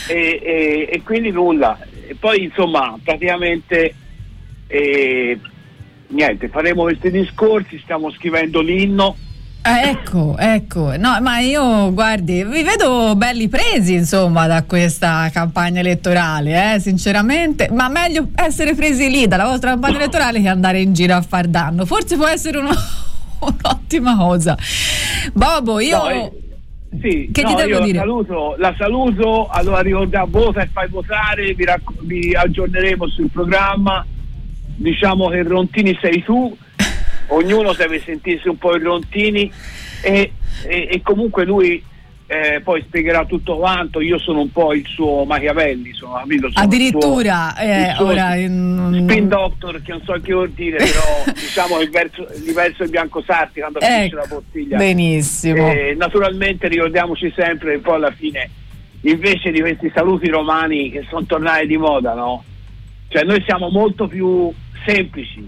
[0.07, 1.80] E, e- e quindi nulla.
[2.07, 3.95] E poi insomma, praticamente
[4.68, 5.39] eh,
[6.07, 9.15] niente, faremo questi discorsi, stiamo scrivendo l'inno.
[9.67, 15.79] Eh, ecco, ecco, no, ma io guardi, vi vedo belli presi insomma da questa campagna
[15.79, 20.93] elettorale, eh, sinceramente, ma meglio essere presi lì dalla vostra campagna elettorale che andare in
[20.93, 22.69] giro a far danno, forse può essere uno-
[23.41, 24.55] un'ottima cosa.
[25.33, 25.97] Bobo, io...
[25.97, 26.31] No, eh,
[27.01, 27.97] Sì, Che no, ti devo dire?
[27.97, 33.29] La saluto, la saluto, allora ricorda, vota e fai votare, vi, racc- vi aggiorneremo sul
[33.31, 34.05] programma,
[34.75, 36.55] diciamo che Rontini sei tu,
[37.27, 39.52] ognuno deve sentirsi un po' i Rontini
[40.02, 40.31] e,
[40.68, 41.84] e- e comunque lui
[42.27, 46.49] eh, poi spiegherà tutto quanto, io sono un po' il suo Machiavelli, sono, capito?
[46.52, 48.35] Sono Addirittura, suo- eh, suo ora...
[48.35, 52.84] in- Spin doctor che non so che vuol dire però diciamo il verso, il verso
[52.84, 55.69] il bianco sarti quando finisce Ecco, la bottiglia benissimo.
[55.72, 58.49] Eh, naturalmente ricordiamoci sempre che poi alla fine
[59.02, 62.43] invece di questi saluti romani che sono tornati di moda no?
[63.10, 64.52] cioè noi siamo molto più
[64.84, 65.47] semplici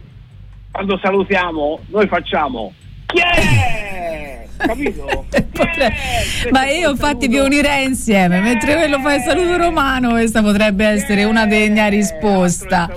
[0.71, 2.73] quando salutiamo noi facciamo
[3.13, 4.45] è?
[4.57, 5.25] capito?
[6.51, 11.23] Ma io infatti vi unirei insieme, mentre quello fa il saluto romano, questa potrebbe essere
[11.23, 12.89] una degna risposta.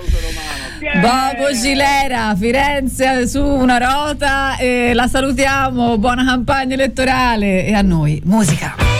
[0.99, 8.21] Bobo Gilera, Firenze su una rota, e la salutiamo, buona campagna elettorale e a noi
[8.25, 8.90] musica.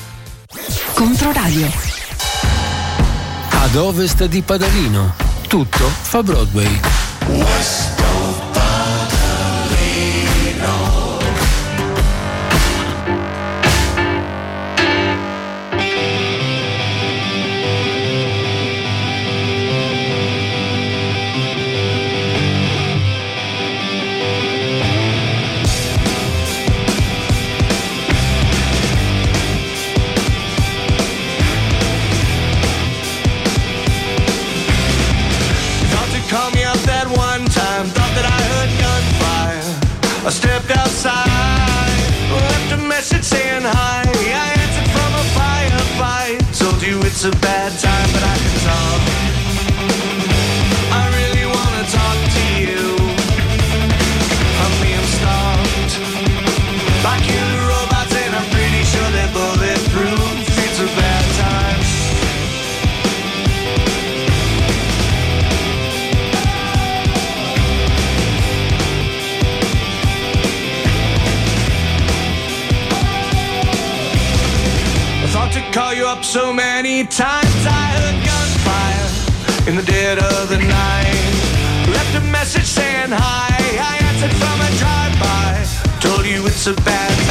[0.93, 1.73] Controradio.
[3.51, 5.15] Ad ovest di Padalino,
[5.49, 6.79] tutto fa Broadway.
[77.05, 81.89] Times I heard gunfire in the dead of the night.
[81.93, 83.53] Left a message saying hi.
[83.93, 85.67] I answered from a drive-by.
[86.01, 87.26] Told you it's a bad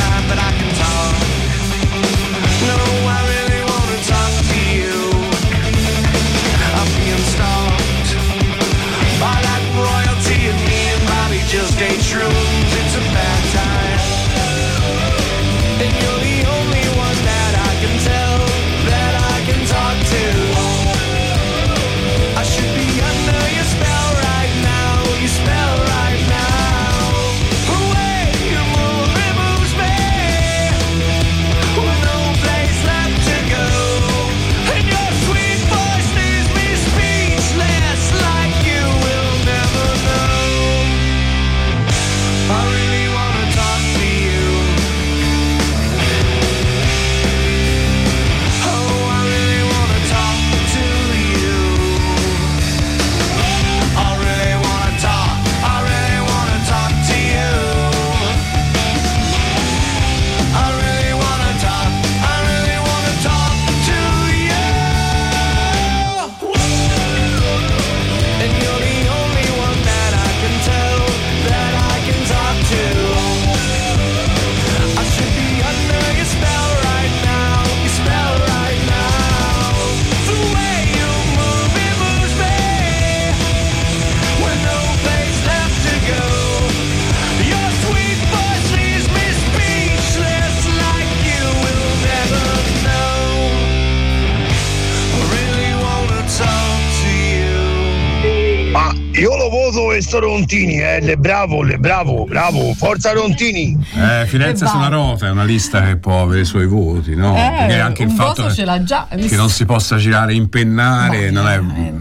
[100.45, 103.75] Rontini, eh, le bravo, le bravo, bravo, forza Rontini.
[103.95, 107.35] Eh, Firenze sulla rota è una lista che può avere i suoi voti, no?
[107.35, 111.55] Eh, Perché anche il fatto che- hai che non si possa girare impennare non è,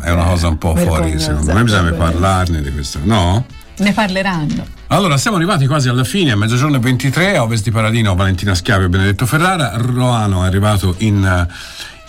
[0.04, 3.46] è una cosa un po' fuori, secondo me bisogna parlarne di questo, no?
[3.78, 4.66] Ne parleranno.
[4.88, 8.54] Allora, siamo arrivati quasi alla fine, a mezzogiorno e 23, a Ovest di Paradino, Valentina
[8.54, 11.48] Schiavi e Benedetto Ferrara, Roano è arrivato in, eh,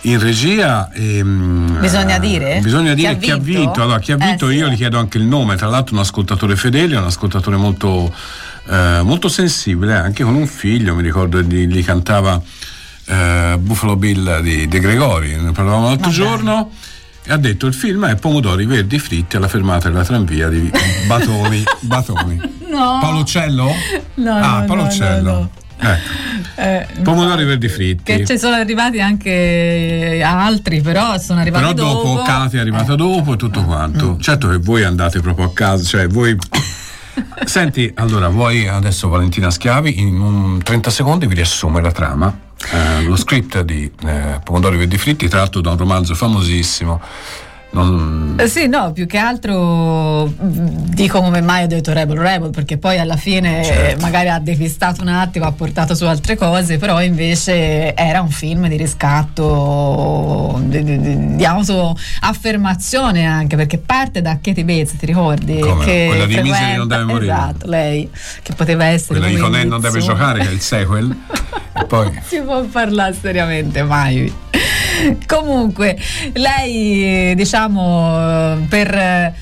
[0.08, 0.90] in regia.
[0.92, 2.60] E, mm, Bisogna eh, dire?
[2.62, 3.60] Bisogna Chi dire ha chi ha vinto?
[3.60, 3.82] vinto.
[3.82, 4.54] Allora, chi ha Eh, vinto sì.
[4.54, 8.12] io gli chiedo anche il nome, tra l'altro un ascoltatore fedele, un ascoltatore molto,
[8.68, 12.40] eh, molto sensibile, anche con un figlio, mi ricordo di, gli cantava
[13.06, 16.70] eh, Buffalo Bill di De Gregori, ne parlavamo l'altro giorno.
[17.28, 20.70] Ha detto il film è Pomodori verdi fritti alla fermata della tranvia di
[21.06, 21.64] Batoni.
[21.80, 22.54] Batoni.
[22.76, 22.98] No.
[23.00, 23.72] Paolo Uccello?
[24.14, 25.30] No, ah, no, Paolo no, Uccello.
[25.32, 25.50] no.
[25.78, 28.02] Eh, Pomodori verdi fritti.
[28.02, 32.22] che ci sono arrivati anche altri, però sono arrivati Però dopo, dopo.
[32.22, 34.16] Cati è arrivata dopo e tutto quanto.
[34.20, 36.36] Certo che voi andate proprio a casa, cioè voi.
[37.44, 42.34] Senti, allora, vuoi adesso Valentina Schiavi in un 30 secondi vi riassume la trama,
[42.72, 47.00] eh, lo script di eh, Pomodori Verdi Fritti, tratto da un romanzo famosissimo
[47.82, 52.50] Non- Eh, Sì, no, più che altro mh, dico come mai ho detto Rebel Rebel,
[52.50, 54.00] perché poi alla fine Certo.
[54.02, 58.68] magari ha depistato un attimo, ha portato su altre cose, però invece era un film
[58.68, 65.58] di riscatto, di, di- di- autoaffermazione anche, perché parte da Katie Bates, ti ricordi?
[65.58, 65.78] Come no?
[65.80, 67.32] che Quella di Misery non deve morire.
[67.32, 68.10] Esatto, lei
[68.42, 71.14] che poteva essere Quella di Conan non deve giocare, che è il sequel.
[71.88, 74.32] poi si può parlare seriamente mai.
[75.26, 75.96] Comunque,
[76.32, 77.65] lei, diciamo,
[78.68, 79.32] per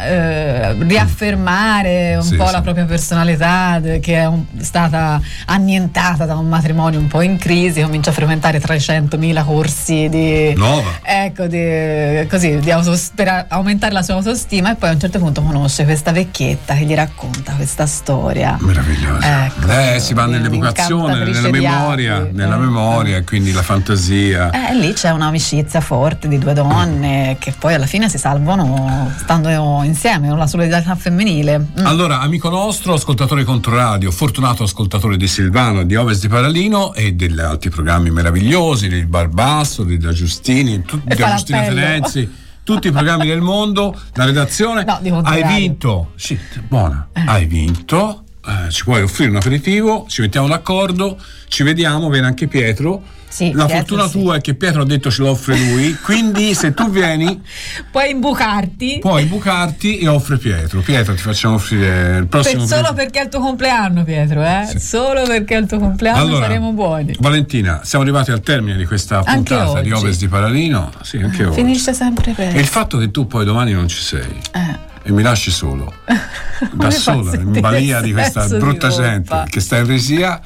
[0.00, 2.52] eh, riaffermare un Sì, po' sì.
[2.52, 7.82] la propria personalità, che è un- stata annientata da un matrimonio un po' in crisi,
[7.82, 10.54] comincia a frequentare 300.000 corsi di.
[11.02, 15.18] Ecco, di, così, di autos- per aumentare la sua autostima e poi a un certo
[15.18, 18.56] punto conosce questa vecchietta che gli racconta questa storia.
[18.60, 19.46] Meravigliosa.
[19.46, 22.58] Ecco, Eh, si va nell'evocazione, nella memoria, arti, nella eh.
[22.58, 24.50] memoria e quindi la fantasia.
[24.50, 29.48] Eh, lì c'è un'amicizia forte di due donne che poi alla fine si salvano stando
[29.82, 31.58] insieme, la solidarietà femminile.
[31.58, 31.86] Mm.
[31.86, 37.38] Allora, amico nostro, ascoltatore controradio, fortunato ascoltatore di Silvano di Ovest di Paralino e degli
[37.40, 41.62] altri programmi meravigliosi, del Barbasso, della Giustini, tu- E della Giustina.
[41.62, 42.30] Ferenzi,
[42.62, 44.84] tutti i programmi del mondo, la redazione.
[44.84, 50.48] No, hai vinto, sì, buona, hai vinto, eh, ci puoi offrire un aperitivo, ci mettiamo
[50.48, 51.18] d'accordo,
[51.48, 53.02] ci vediamo, viene anche Pietro.
[53.52, 54.20] La Pietro fortuna sì.
[54.20, 57.40] tua è che Pietro ha detto ce lo offre lui, quindi se tu vieni
[57.90, 60.80] Puoi imbucarti puoi bucarti e offre Pietro.
[60.80, 64.78] Pietro ti facciamo offrire il per- prossimo solo perché è il tuo compleanno, Pietro, eh?
[64.78, 67.14] Solo perché è il tuo compleanno Allora, saremo buoni.
[67.18, 69.90] Valentina, siamo arrivati al termine di questa puntata di.
[69.92, 70.90] Ovest di Paralino.
[71.02, 71.54] Sì, anche oggi.
[71.56, 72.58] Finisce sempre E presto.
[72.58, 74.78] il fatto che tu poi domani non ci sei Eh.
[75.02, 75.92] e mi lasci solo,
[76.72, 79.02] da sola, in balia di questa di brutta colpa.
[79.02, 80.40] gente che sta in resia,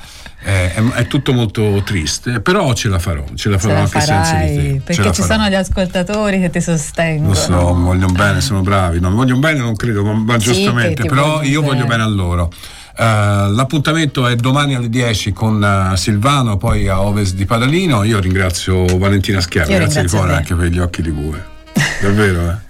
[0.48, 2.40] eh, è, è tutto molto triste.
[2.40, 4.80] Però ce la farò, ce la Ce farò la anche senza di farai, te.
[4.82, 5.34] Perché ci farò.
[5.34, 7.28] sono gli ascoltatori che ti sostengono.
[7.28, 8.98] Lo so, mi vogliono bene, sono bravi.
[8.98, 11.04] Non mi vogliono bene, non credo, ma, Sì, giustamente.
[11.04, 12.02] Però vogliono io voglio bene.
[12.02, 12.50] a loro.
[12.96, 18.02] Eh, l'appuntamento è domani alle 10 con eh, Silvano, poi a Ovest di Padalino.
[18.04, 20.16] Io ringrazio Valentina Schiavi, grazie di te.
[20.16, 21.44] anche per gli occhi di bue.
[22.00, 22.67] Davvero, eh.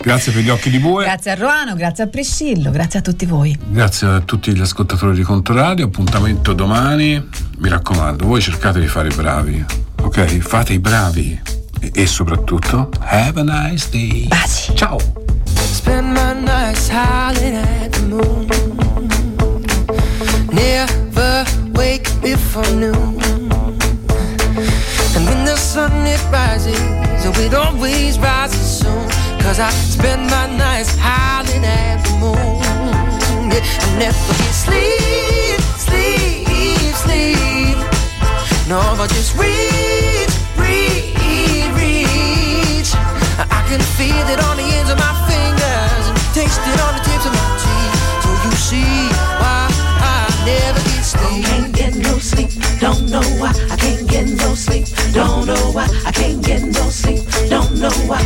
[0.00, 1.04] Grazie per gli occhi di bue.
[1.04, 3.56] Grazie a Ruano, grazie a Priscillo, grazie a tutti voi.
[3.68, 5.86] Grazie a tutti gli ascoltatori di Controradio.
[5.86, 7.28] Appuntamento domani.
[7.58, 9.64] Mi raccomando, voi cercate di fare i bravi,
[10.02, 10.38] ok?
[10.38, 11.40] Fate i bravi
[11.80, 14.28] e, e soprattutto have a nice day.
[14.74, 14.98] Ciao.
[15.54, 18.46] Spend my nights howling at the moon.
[20.50, 23.20] Never wake before noon.
[25.16, 26.78] And when the sun it rises,
[27.24, 28.63] it always rises.
[29.44, 32.32] Cause I spend my nights howling at the moon.
[33.52, 37.76] Yeah, I never get sleep, sleep, sleep.
[38.66, 41.12] No, I just reach, reach,
[41.76, 42.90] reach.
[43.36, 47.04] I can feel it on the ends of my fingers and taste it on the
[47.04, 48.24] tips of my teeth.
[48.24, 49.12] So you see
[49.44, 49.68] why
[50.00, 51.44] I never get sleep.
[51.44, 52.48] Can't get no sleep,
[52.80, 53.52] don't know why.
[53.70, 55.86] I can't get no sleep, don't know why.
[56.06, 58.24] I can't get no sleep, don't know why.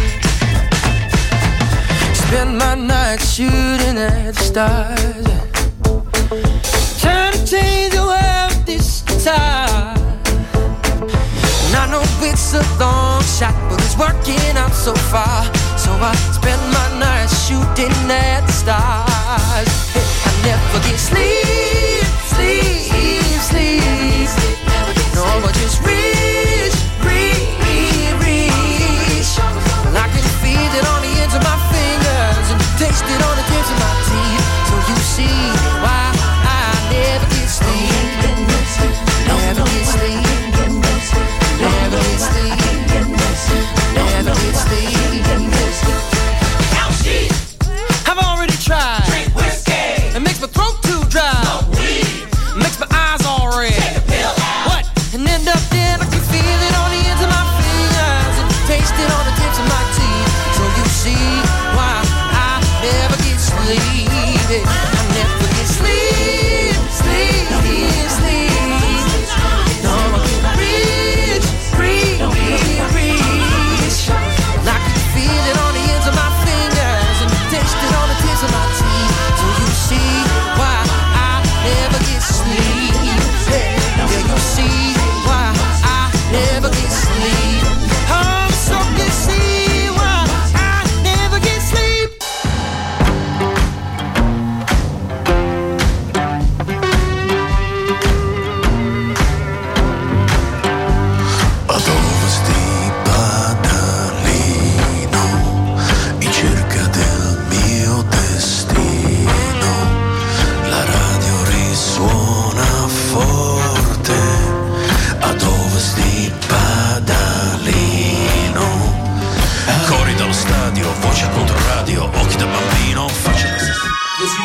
[2.28, 5.24] Spend my nights shooting at the stars.
[7.00, 9.96] Trying to change the world this time.
[11.64, 15.42] And I know it's a long shot, but it's working out so far.
[15.78, 19.70] So I spend my nights shooting at the stars.
[19.96, 24.28] I never get sleep, sleep, sleep.
[25.14, 26.76] No, I just reach,
[27.08, 27.47] reach,
[32.78, 34.44] fingers and taste it on the tips of my teeth.
[34.68, 35.36] So you see
[35.82, 35.97] why